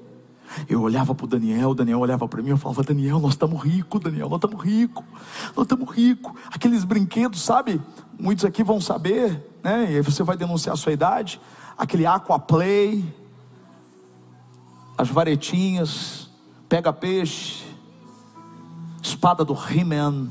[0.68, 4.00] Eu olhava para o Daniel, Daniel olhava para mim, eu falava, Daniel, nós estamos ricos,
[4.00, 5.04] Daniel, nós estamos ricos,
[5.54, 6.32] nós estamos ricos.
[6.52, 7.80] Aqueles brinquedos, sabe?
[8.18, 9.92] Muitos aqui vão saber, né?
[9.92, 11.40] E aí você vai denunciar a sua idade.
[11.78, 13.04] Aquele Aquaplay,
[14.98, 16.28] as varetinhas,
[16.68, 17.62] pega peixe,
[19.00, 20.30] espada do He-Man.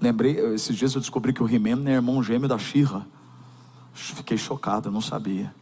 [0.00, 3.06] Lembrei, esses dias eu descobri que o He-Man é irmão gêmeo da Shira.
[3.98, 5.54] Fiquei chocado, eu não sabia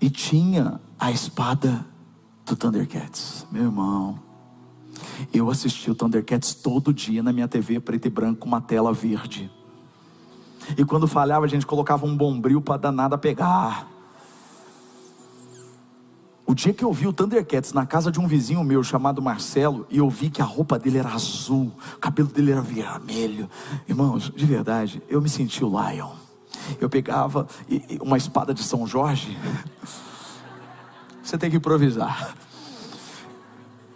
[0.00, 1.84] e tinha a espada
[2.44, 3.46] do Thundercats.
[3.50, 4.18] Meu irmão,
[5.32, 8.92] eu assisti o Thundercats todo dia na minha TV preto e branco com uma tela
[8.92, 9.50] verde.
[10.76, 13.88] E quando falhava, a gente colocava um bombril para dar nada pegar.
[16.46, 19.84] O dia que eu vi o Thundercats na casa de um vizinho meu chamado Marcelo,
[19.90, 23.50] e eu vi que a roupa dele era azul, o cabelo dele era vermelho.
[23.88, 26.10] Irmãos, de verdade, eu me senti o Lion.
[26.80, 27.48] Eu pegava
[28.00, 29.36] uma espada de São Jorge.
[31.20, 32.36] Você tem que improvisar.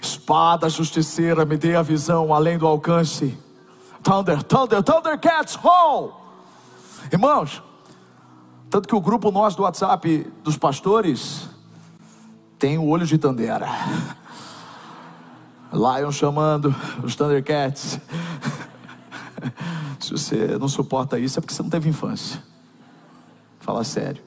[0.02, 3.38] Espada justiceira, me dê a visão além do alcance.
[4.02, 6.18] Thunder, Thunder, Thundercats, roll!
[7.12, 7.62] Irmãos,
[8.68, 11.49] tanto que o grupo nosso do WhatsApp dos pastores
[12.60, 13.66] tem o olho de Tandera.
[15.72, 17.98] Lion chamando os Thundercats.
[19.98, 22.42] Se você não suporta isso, é porque você não teve infância.
[23.60, 24.22] Fala sério.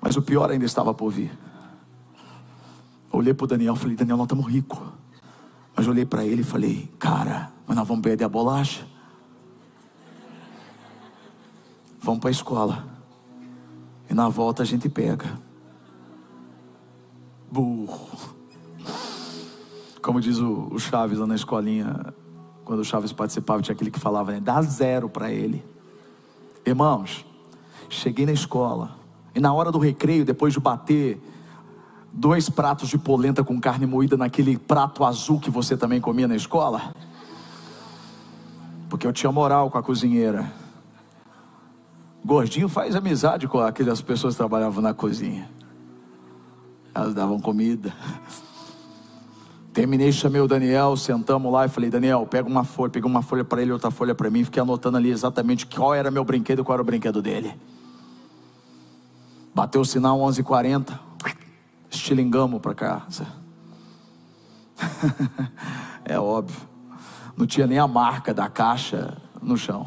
[0.00, 1.30] Mas o pior ainda estava por vir.
[3.12, 4.80] olhei para o Daniel e falei: Daniel, nós estamos ricos.
[5.76, 8.84] Mas olhei para ele e falei: Cara, mas nós vamos perder a bolacha.
[12.00, 12.84] Vamos para a escola.
[14.10, 15.47] E na volta a gente pega.
[17.50, 18.08] Burro.
[20.02, 22.14] Como diz o, o Chaves lá na escolinha,
[22.64, 24.40] quando o Chaves participava, tinha aquele que falava, né?
[24.40, 25.64] Dá zero para ele.
[26.64, 27.24] Irmãos,
[27.88, 28.96] cheguei na escola.
[29.34, 31.20] E na hora do recreio, depois de bater
[32.12, 36.36] dois pratos de polenta com carne moída naquele prato azul que você também comia na
[36.36, 36.92] escola,
[38.88, 40.50] porque eu tinha moral com a cozinheira.
[42.24, 45.48] Gordinho faz amizade com aquelas pessoas que trabalhavam na cozinha.
[46.98, 47.94] Elas davam comida.
[49.72, 53.44] Terminei, chamei o Daniel, sentamos lá e falei: Daniel, pega uma folha, peguei uma folha
[53.44, 54.42] para ele, outra folha para mim.
[54.42, 57.54] Fiquei anotando ali exatamente qual era meu brinquedo e qual era o brinquedo dele.
[59.54, 60.98] Bateu o sinal 11h40,
[61.88, 63.28] estilingamos para casa.
[66.04, 66.60] é óbvio,
[67.36, 69.86] não tinha nem a marca da caixa no chão.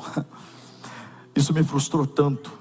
[1.35, 2.60] Isso me frustrou tanto.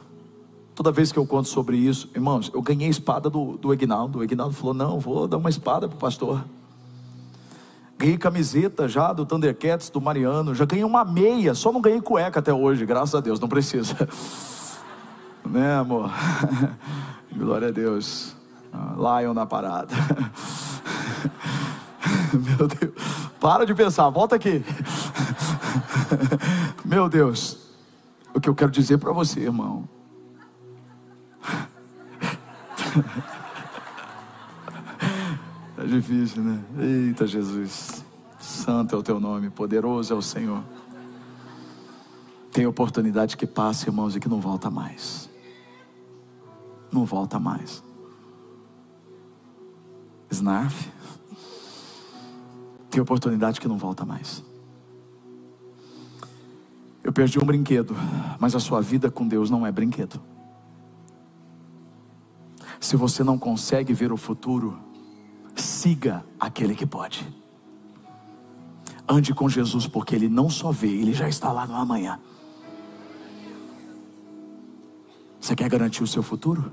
[0.80, 4.20] Toda vez que eu conto sobre isso, irmãos, eu ganhei a espada do, do Egnaldo.
[4.20, 6.42] O Egnaldo falou: Não, vou dar uma espada para o pastor.
[7.98, 10.54] Ganhei camiseta já do Thundercats, do Mariano.
[10.54, 13.94] Já ganhei uma meia, só não ganhei cueca até hoje, graças a Deus, não precisa.
[15.44, 16.10] né, amor?
[17.36, 18.34] Glória a Deus.
[18.72, 19.94] Ah, Lion na parada.
[22.32, 22.94] Meu Deus.
[23.38, 24.64] Para de pensar, volta aqui.
[26.82, 27.58] Meu Deus.
[28.32, 29.99] O que eu quero dizer para você, irmão.
[35.80, 36.62] É difícil, né?
[36.78, 38.04] Eita Jesus.
[38.38, 40.62] Santo é o teu nome, poderoso é o Senhor.
[42.52, 45.30] Tem oportunidade que passa, irmãos, e que não volta mais.
[46.92, 47.82] Não volta mais.
[50.30, 50.90] Snarf.
[52.90, 54.44] Tem oportunidade que não volta mais.
[57.02, 57.94] Eu perdi um brinquedo,
[58.38, 60.20] mas a sua vida com Deus não é brinquedo.
[62.80, 64.80] Se você não consegue ver o futuro,
[65.54, 67.28] siga aquele que pode.
[69.06, 72.18] Ande com Jesus, porque Ele não só vê, Ele já está lá no amanhã.
[75.38, 76.72] Você quer garantir o seu futuro?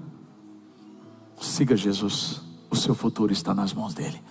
[1.41, 4.22] Siga Jesus, o seu futuro está nas mãos dEle.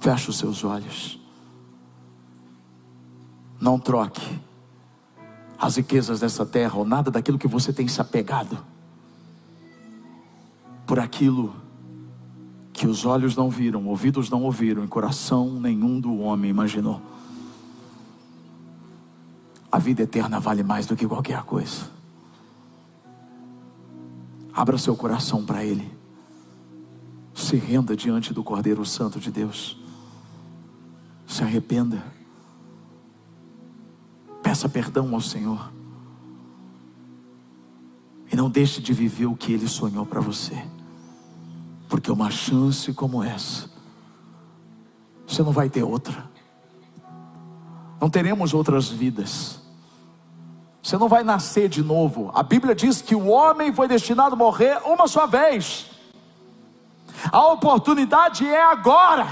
[0.00, 1.20] Feche os seus olhos.
[3.60, 4.40] Não troque
[5.58, 8.75] as riquezas dessa terra ou nada daquilo que você tem se apegado
[10.86, 11.54] por aquilo
[12.72, 17.02] que os olhos não viram, ouvidos não ouviram e coração nenhum do homem imaginou.
[19.72, 21.90] A vida eterna vale mais do que qualquer coisa.
[24.52, 25.90] Abra seu coração para Ele.
[27.34, 29.78] Se renda diante do Cordeiro Santo de Deus.
[31.26, 32.02] Se arrependa.
[34.42, 35.72] Peça perdão ao Senhor.
[38.32, 40.75] E não deixe de viver o que Ele sonhou para você.
[41.88, 43.70] Porque uma chance como essa,
[45.26, 46.24] você não vai ter outra.
[48.00, 49.60] Não teremos outras vidas.
[50.82, 52.30] Você não vai nascer de novo.
[52.34, 55.90] A Bíblia diz que o homem foi destinado a morrer uma só vez.
[57.32, 59.26] A oportunidade é agora.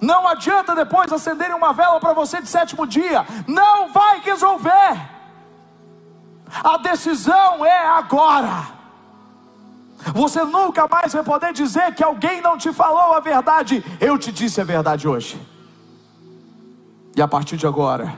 [0.00, 3.24] Não adianta depois acenderem uma vela para você de sétimo dia.
[3.46, 5.08] Não vai resolver.
[6.64, 8.81] A decisão é agora.
[10.14, 13.84] Você nunca mais vai poder dizer que alguém não te falou a verdade.
[14.00, 15.40] Eu te disse a verdade hoje.
[17.16, 18.14] E a partir de agora,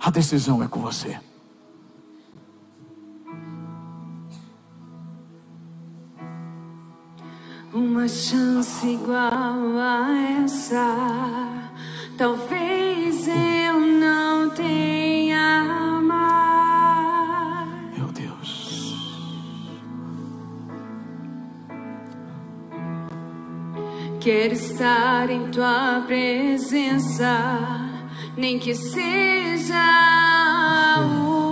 [0.00, 1.18] a decisão é com você.
[7.72, 10.08] Uma chance igual a
[10.44, 10.96] essa,
[12.16, 12.73] talvez
[24.24, 27.28] Quero estar em tua presença,
[28.34, 31.00] nem que seja a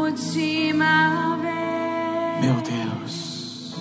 [0.01, 2.47] última vez.
[2.47, 3.77] Meu Deus.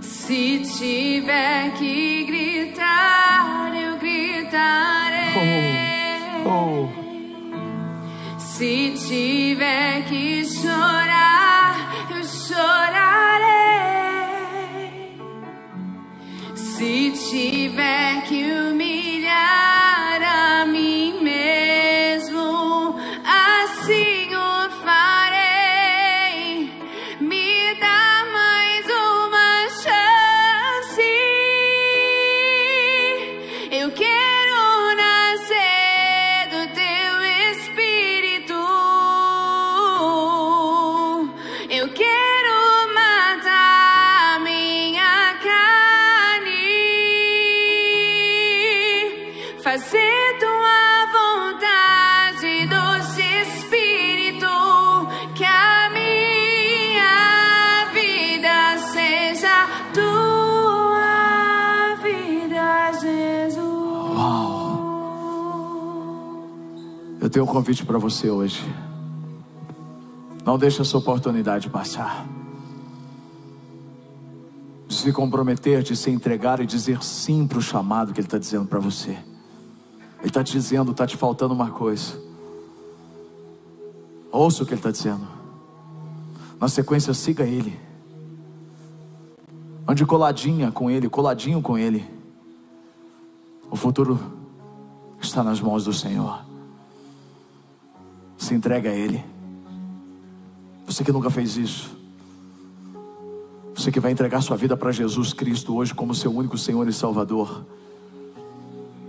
[0.00, 5.34] Se tiver que gritar, eu gritarei.
[6.46, 6.48] Oh.
[6.48, 6.88] Oh.
[8.38, 12.83] Se tiver que chorar, eu chorarei.
[17.34, 17.63] Se
[67.34, 68.62] tenho um convite para você hoje.
[70.44, 72.24] Não deixe essa oportunidade passar.
[74.86, 78.38] De se comprometer, de se entregar e dizer sim para o chamado que Ele está
[78.38, 79.10] dizendo para você.
[79.10, 82.22] Ele está te dizendo, está te faltando uma coisa.
[84.30, 85.26] Ouça o que Ele está dizendo.
[86.60, 87.76] Na sequência, siga Ele.
[89.88, 92.08] Ande coladinha com Ele, coladinho com Ele.
[93.68, 94.20] O futuro
[95.20, 96.53] está nas mãos do Senhor.
[98.44, 99.24] Se entregue a Ele.
[100.84, 101.96] Você que nunca fez isso.
[103.74, 106.92] Você que vai entregar sua vida para Jesus Cristo hoje como seu único Senhor e
[106.92, 107.64] Salvador.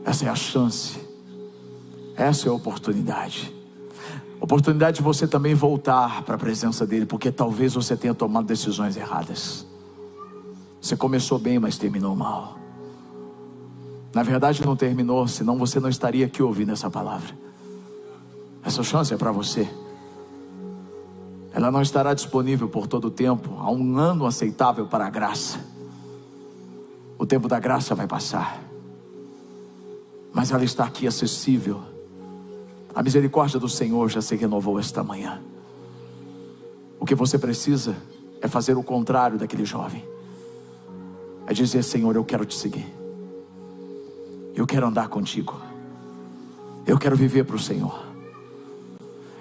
[0.06, 0.98] Essa é a chance.
[2.16, 3.54] Essa é a oportunidade.
[4.40, 8.96] Oportunidade de você também voltar para a presença dele, porque talvez você tenha tomado decisões
[8.96, 9.68] erradas.
[10.80, 12.58] Você começou bem, mas terminou mal.
[14.14, 17.45] Na verdade, não terminou, senão você não estaria aqui ouvindo essa palavra.
[18.66, 19.70] Essa chance é para você.
[21.54, 23.56] Ela não estará disponível por todo o tempo.
[23.60, 25.60] Há um ano aceitável para a graça.
[27.18, 28.62] O tempo da graça vai passar.
[30.34, 31.80] Mas ela está aqui acessível.
[32.94, 35.40] A misericórdia do Senhor já se renovou esta manhã.
[37.00, 37.96] O que você precisa
[38.42, 40.04] é fazer o contrário daquele jovem.
[41.46, 42.92] É dizer: Senhor, eu quero te seguir.
[44.56, 45.56] Eu quero andar contigo.
[46.86, 48.15] Eu quero viver para o Senhor.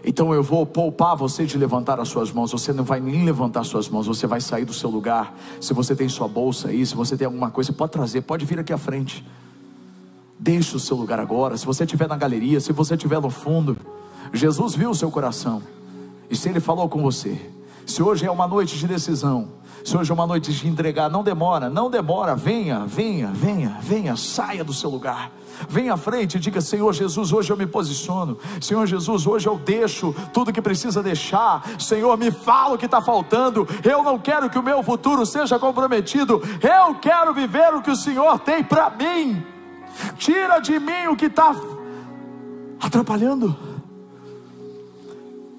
[0.04, 2.52] Então eu vou poupar você de levantar as suas mãos.
[2.52, 4.06] Você não vai nem levantar as suas mãos.
[4.06, 5.34] Você vai sair do seu lugar.
[5.60, 8.58] Se você tem sua bolsa aí, se você tem alguma coisa, pode trazer, pode vir
[8.58, 9.24] aqui à frente.
[10.38, 11.56] Deixe o seu lugar agora.
[11.56, 13.76] Se você estiver na galeria, se você estiver no fundo,
[14.32, 15.62] Jesus viu o seu coração.
[16.28, 17.40] E se Ele falou com você,
[17.86, 19.48] se hoje é uma noite de decisão,
[19.84, 24.16] se hoje é uma noite de entregar, não demora, não demora, venha, venha, venha, venha,
[24.16, 25.30] saia do seu lugar.
[25.68, 28.38] Venha à frente e diga: Senhor Jesus, hoje eu me posiciono.
[28.60, 31.62] Senhor Jesus, hoje eu deixo tudo que precisa deixar.
[31.78, 33.68] Senhor, me fala o que está faltando.
[33.84, 36.42] Eu não quero que o meu futuro seja comprometido.
[36.62, 39.44] Eu quero viver o que o Senhor tem para mim.
[40.16, 41.54] Tira de mim o que está
[42.80, 43.73] atrapalhando.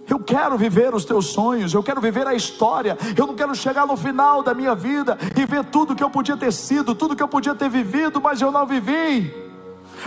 [0.07, 2.97] Eu quero viver os teus sonhos, eu quero viver a história.
[3.17, 6.37] Eu não quero chegar no final da minha vida e ver tudo que eu podia
[6.37, 9.33] ter sido, tudo que eu podia ter vivido, mas eu não vivi,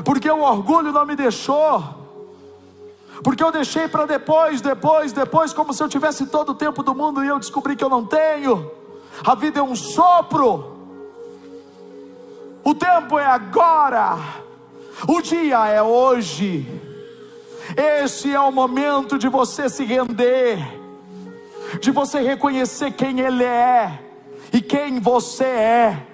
[0.05, 1.83] porque o orgulho não me deixou,
[3.25, 6.95] porque eu deixei para depois, depois, depois, como se eu tivesse todo o tempo do
[6.95, 8.71] mundo e eu descobri que eu não tenho.
[9.25, 10.77] A vida é um sopro,
[12.63, 14.17] o tempo é agora,
[15.09, 16.88] o dia é hoje.
[17.77, 20.59] Esse é o momento de você se render,
[21.81, 24.01] de você reconhecer quem Ele é
[24.53, 26.07] e quem você é.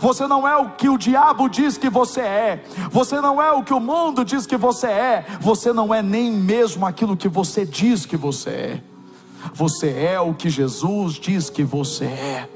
[0.00, 3.62] Você não é o que o diabo diz que você é, você não é o
[3.62, 7.64] que o mundo diz que você é, você não é nem mesmo aquilo que você
[7.64, 8.82] diz que você é.
[9.54, 12.48] Você é o que Jesus diz que você é.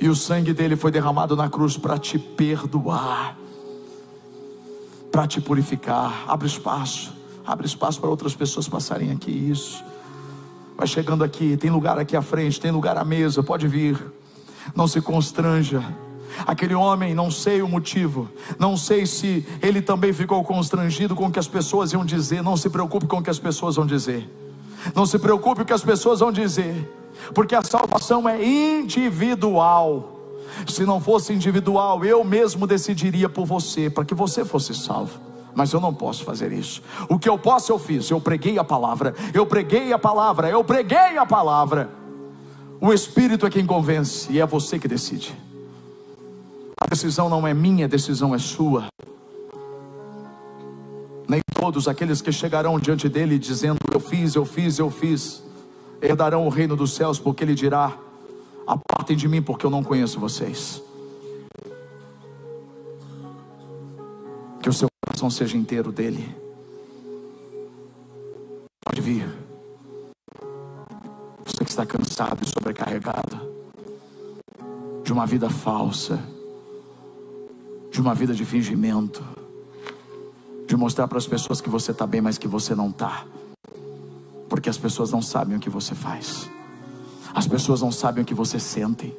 [0.00, 3.36] E o sangue dele foi derramado na cruz para te perdoar
[5.14, 6.24] para te purificar.
[6.26, 7.14] Abre espaço,
[7.46, 9.30] abre espaço para outras pessoas passarem aqui.
[9.30, 9.80] Isso.
[10.76, 13.96] Vai chegando aqui, tem lugar aqui à frente, tem lugar à mesa, pode vir.
[14.74, 15.84] Não se constranja.
[16.44, 21.30] Aquele homem, não sei o motivo, não sei se ele também ficou constrangido com o
[21.30, 22.42] que as pessoas iam dizer.
[22.42, 24.28] Não se preocupe com o que as pessoas vão dizer.
[24.96, 26.92] Não se preocupe com o que as pessoas vão dizer,
[27.32, 30.13] porque a salvação é individual.
[30.66, 35.20] Se não fosse individual, eu mesmo decidiria por você, para que você fosse salvo.
[35.54, 36.82] Mas eu não posso fazer isso.
[37.08, 38.10] O que eu posso, eu fiz.
[38.10, 41.90] Eu preguei a palavra, eu preguei a palavra, eu preguei a palavra.
[42.80, 45.34] O Espírito é quem convence e é você que decide.
[46.80, 48.88] A decisão não é minha, a decisão é sua.
[51.26, 55.42] Nem todos aqueles que chegarão diante dele dizendo: Eu fiz, eu fiz, eu fiz,
[56.02, 57.96] herdarão o reino dos céus, porque ele dirá:
[58.66, 60.82] Apartem de mim, porque eu não conheço vocês.
[64.62, 66.34] Que o seu coração seja inteiro dele.
[68.84, 69.28] Pode vir.
[71.44, 73.54] Você que está cansado e sobrecarregado
[75.04, 76.18] de uma vida falsa,
[77.90, 79.22] de uma vida de fingimento,
[80.66, 83.26] de mostrar para as pessoas que você está bem, mas que você não está,
[84.48, 86.48] porque as pessoas não sabem o que você faz,
[87.34, 89.12] as pessoas não sabem o que você sente,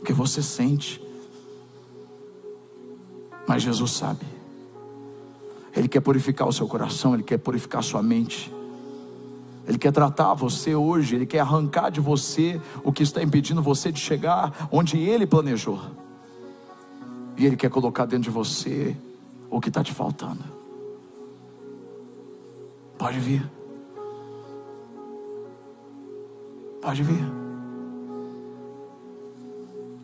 [0.00, 1.00] o que você sente,
[3.46, 4.26] mas Jesus sabe.
[5.74, 8.52] Ele quer purificar o seu coração, Ele quer purificar a sua mente.
[9.66, 13.92] Ele quer tratar você hoje, Ele quer arrancar de você o que está impedindo você
[13.92, 15.80] de chegar onde Ele planejou.
[17.38, 18.96] E Ele quer colocar dentro de você
[19.48, 20.42] o que está te faltando.
[22.98, 23.48] Pode vir.
[26.80, 27.41] Pode vir.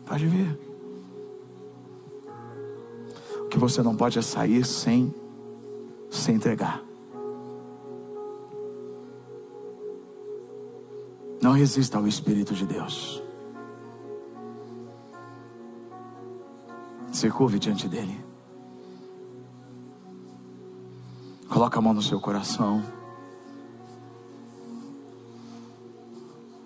[0.09, 0.59] Pode vir.
[3.41, 5.13] O que você não pode é sair sem
[6.09, 6.83] se entregar.
[11.39, 13.21] Não resista ao Espírito de Deus.
[17.11, 18.19] Se curve diante dele.
[21.47, 22.83] Coloca a mão no seu coração.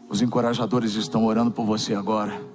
[0.08, 2.53] Os encorajadores estão orando por você agora.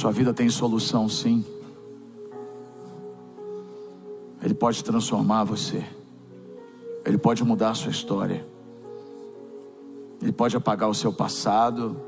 [0.00, 1.44] Sua vida tem solução, sim.
[4.42, 5.84] Ele pode transformar você.
[7.04, 8.46] Ele pode mudar a sua história.
[10.22, 12.00] Ele pode apagar o seu passado.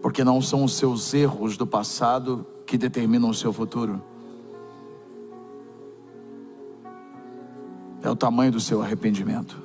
[0.00, 4.02] Porque não são os seus erros do passado que determinam o seu futuro.
[8.02, 9.62] É o tamanho do seu arrependimento.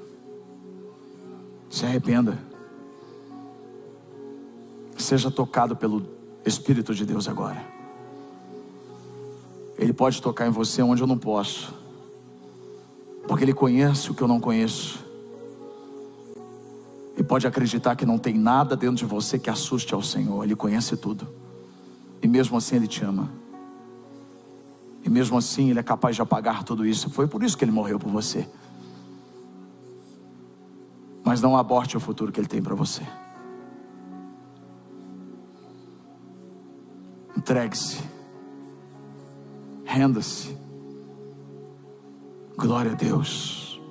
[1.70, 2.38] Se arrependa.
[4.98, 7.64] Seja tocado pelo Espírito de Deus agora.
[9.78, 11.82] Ele pode tocar em você onde eu não posso
[13.32, 15.00] porque Ele conhece o que eu não conheço.
[17.18, 20.56] E pode acreditar que não tem nada dentro de você que assuste ao Senhor, Ele
[20.56, 21.26] conhece tudo.
[22.22, 23.32] E mesmo assim Ele te ama.
[25.02, 27.10] E mesmo assim Ele é capaz de apagar tudo isso.
[27.10, 28.46] Foi por isso que Ele morreu por você.
[31.24, 33.04] Mas não aborte o futuro que Ele tem para você.
[37.42, 37.98] Entregue-se.
[39.84, 40.56] Renda-se.
[42.56, 43.82] Glória a Deus.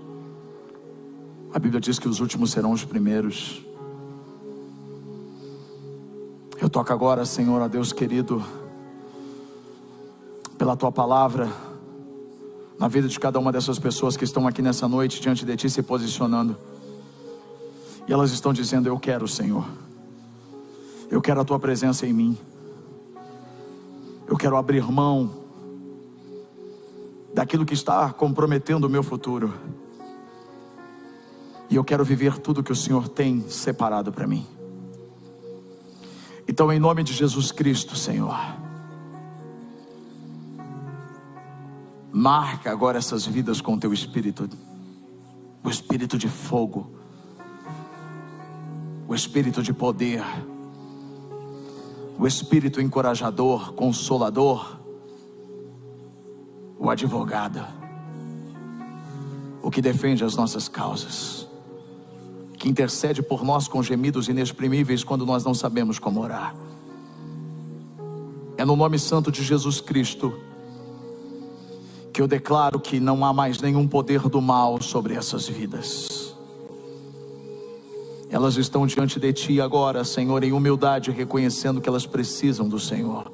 [1.53, 3.61] A Bíblia diz que os últimos serão os primeiros.
[6.61, 8.41] Eu toco agora, Senhor, a Deus querido,
[10.57, 11.49] pela tua palavra,
[12.79, 15.69] na vida de cada uma dessas pessoas que estão aqui nessa noite diante de ti
[15.69, 16.57] se posicionando.
[18.07, 19.67] E elas estão dizendo: Eu quero, Senhor.
[21.11, 22.39] Eu quero a tua presença em mim.
[24.31, 25.28] Eu quero abrir mão
[27.35, 29.53] daquilo que está comprometendo o meu futuro.
[31.68, 34.47] E eu quero viver tudo que o Senhor tem separado para mim.
[36.47, 38.39] Então, em nome de Jesus Cristo, Senhor,
[42.12, 44.49] marca agora essas vidas com teu espírito,
[45.64, 46.89] o espírito de fogo,
[49.09, 50.22] o espírito de poder,
[52.21, 54.79] o espírito encorajador, consolador,
[56.79, 57.66] o advogado,
[59.62, 61.49] o que defende as nossas causas,
[62.59, 66.55] que intercede por nós com gemidos inexprimíveis quando nós não sabemos como orar.
[68.59, 70.39] É no nome santo de Jesus Cristo
[72.12, 76.30] que eu declaro que não há mais nenhum poder do mal sobre essas vidas.
[78.31, 83.31] Elas estão diante de Ti agora, Senhor, em humildade, reconhecendo que elas precisam do Senhor,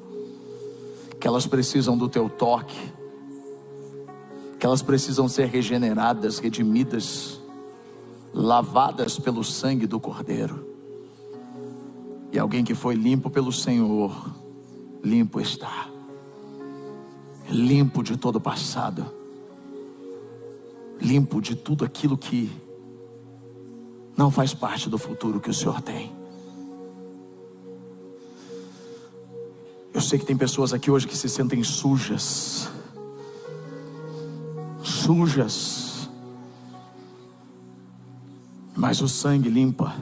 [1.19, 2.91] que elas precisam do Teu toque,
[4.59, 7.39] que elas precisam ser regeneradas, redimidas,
[8.33, 10.65] lavadas pelo sangue do Cordeiro.
[12.31, 14.33] E alguém que foi limpo pelo Senhor,
[15.03, 15.89] limpo está,
[17.51, 19.05] limpo de todo o passado,
[20.99, 22.51] limpo de tudo aquilo que
[24.17, 26.11] não faz parte do futuro que o Senhor tem.
[29.93, 32.69] Eu sei que tem pessoas aqui hoje que se sentem sujas,
[34.83, 36.09] sujas,
[38.75, 39.95] mas o sangue limpa,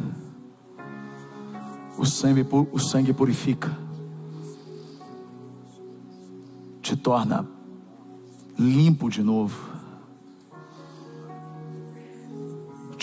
[1.97, 3.85] o sangue, o sangue purifica.
[7.05, 7.47] torna
[8.57, 9.74] limpo de novo,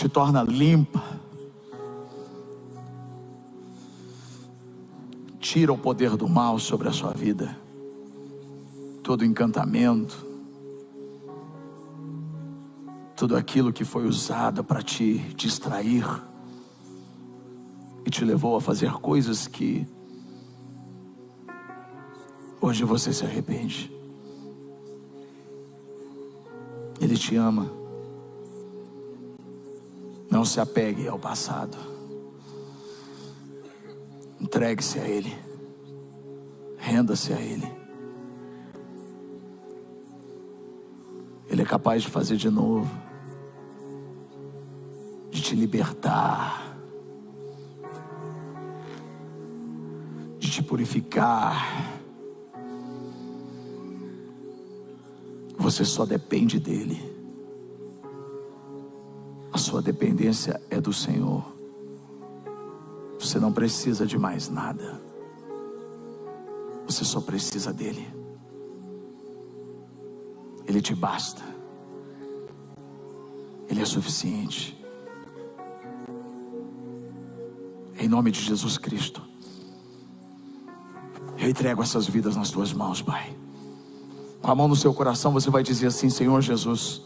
[0.02, 1.00] te torna limpa,
[5.38, 7.56] tira o poder do mal sobre a sua vida,
[9.00, 10.26] todo encantamento,
[13.14, 16.04] tudo aquilo que foi usado para te distrair
[18.04, 19.86] e te levou a fazer coisas que
[22.60, 23.88] hoje você se arrepende.
[27.00, 27.81] Ele te ama.
[30.42, 31.78] Não se apegue ao passado.
[34.40, 35.32] Entregue-se a Ele.
[36.76, 37.72] Renda-se a Ele.
[41.48, 42.90] Ele é capaz de fazer de novo,
[45.30, 46.76] de te libertar,
[50.40, 51.94] de te purificar.
[55.56, 57.11] Você só depende dEle.
[59.72, 61.42] Sua dependência é do Senhor.
[63.18, 65.00] Você não precisa de mais nada.
[66.84, 68.06] Você só precisa dEle.
[70.66, 71.42] Ele te basta.
[73.66, 74.78] Ele é suficiente.
[77.98, 79.22] Em nome de Jesus Cristo.
[81.38, 83.34] Eu entrego essas vidas nas tuas mãos, Pai
[84.42, 87.00] com a mão no seu coração, você vai dizer assim: Senhor Jesus,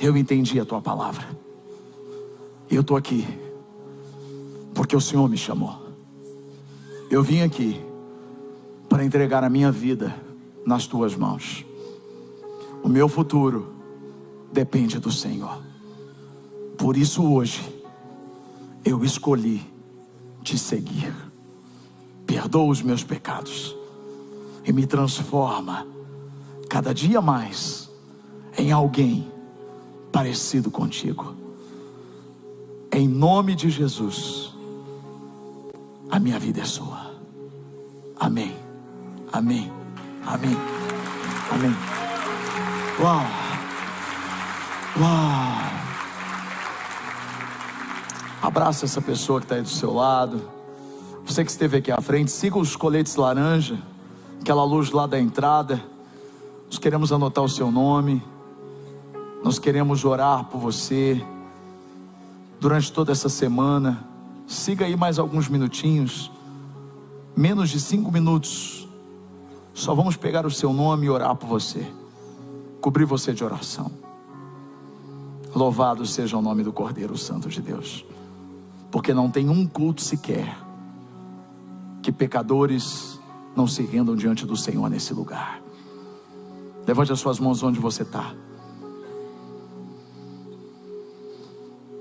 [0.00, 1.26] eu entendi a tua palavra,
[2.74, 3.26] eu estou aqui,
[4.74, 5.88] porque o Senhor me chamou.
[7.10, 7.80] Eu vim aqui
[8.88, 10.14] para entregar a minha vida
[10.64, 11.64] nas tuas mãos.
[12.82, 13.72] O meu futuro
[14.52, 15.58] depende do Senhor.
[16.76, 17.62] Por isso hoje
[18.84, 19.62] eu escolhi
[20.42, 21.14] te seguir.
[22.26, 23.74] Perdoa os meus pecados
[24.64, 25.86] e me transforma
[26.68, 27.90] cada dia mais
[28.56, 29.32] em alguém
[30.12, 31.47] parecido contigo.
[32.98, 34.52] Em nome de Jesus,
[36.10, 37.12] a minha vida é sua.
[38.18, 38.56] Amém.
[39.32, 39.70] Amém.
[40.26, 40.56] Amém.
[41.52, 41.76] Amém.
[42.98, 43.22] Uau.
[44.98, 45.58] Uau.
[48.42, 50.42] Abraça essa pessoa que está aí do seu lado.
[51.24, 53.78] Você que esteve aqui à frente, siga os coletes laranja,
[54.40, 55.80] aquela luz lá da entrada.
[56.66, 58.20] Nós queremos anotar o seu nome,
[59.44, 61.24] nós queremos orar por você
[62.60, 64.06] durante toda essa semana.
[64.46, 66.30] Siga aí mais alguns minutinhos,
[67.36, 68.88] menos de cinco minutos.
[69.74, 71.86] Só vamos pegar o seu nome e orar por você,
[72.80, 73.90] cobrir você de oração.
[75.54, 78.04] Louvado seja o nome do Cordeiro Santo de Deus,
[78.90, 80.56] porque não tem um culto sequer
[82.02, 83.18] que pecadores
[83.54, 85.60] não se rendam diante do Senhor nesse lugar.
[86.86, 88.34] Levante as suas mãos onde você está.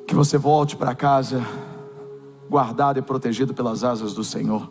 [0.07, 1.45] Que você volte para casa,
[2.49, 4.67] guardado e protegido pelas asas do Senhor.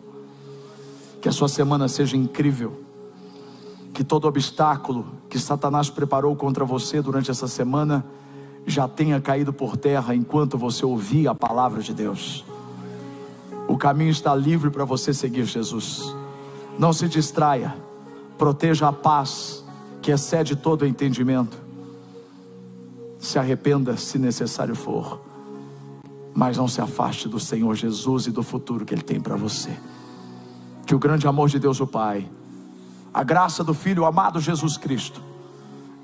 [1.21, 2.81] Que a sua semana seja incrível.
[3.93, 8.05] Que todo obstáculo que Satanás preparou contra você durante essa semana
[8.65, 12.43] já tenha caído por terra enquanto você ouvia a palavra de Deus.
[13.67, 16.15] O caminho está livre para você seguir Jesus.
[16.77, 17.75] Não se distraia.
[18.37, 19.63] Proteja a paz
[20.01, 21.57] que excede todo entendimento.
[23.19, 25.19] Se arrependa se necessário for,
[26.37, 29.75] mas não se afaste do Senhor Jesus e do futuro que Ele tem para você.
[30.85, 32.29] Que o grande amor de Deus, o Pai,
[33.11, 35.19] a graça do Filho amado Jesus Cristo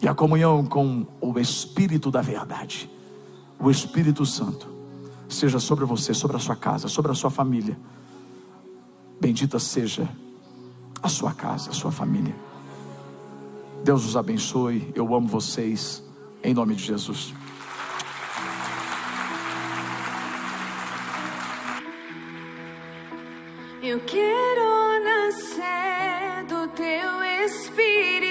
[0.01, 2.89] e a comunhão com o Espírito da Verdade,
[3.59, 4.67] o Espírito Santo,
[5.29, 7.77] seja sobre você, sobre a sua casa, sobre a sua família.
[9.21, 10.09] Bendita seja
[11.03, 12.35] a sua casa, a sua família.
[13.83, 14.91] Deus os abençoe.
[14.95, 16.03] Eu amo vocês.
[16.43, 17.35] Em nome de Jesus.
[23.93, 28.22] Eu quero nascer do teu espírito.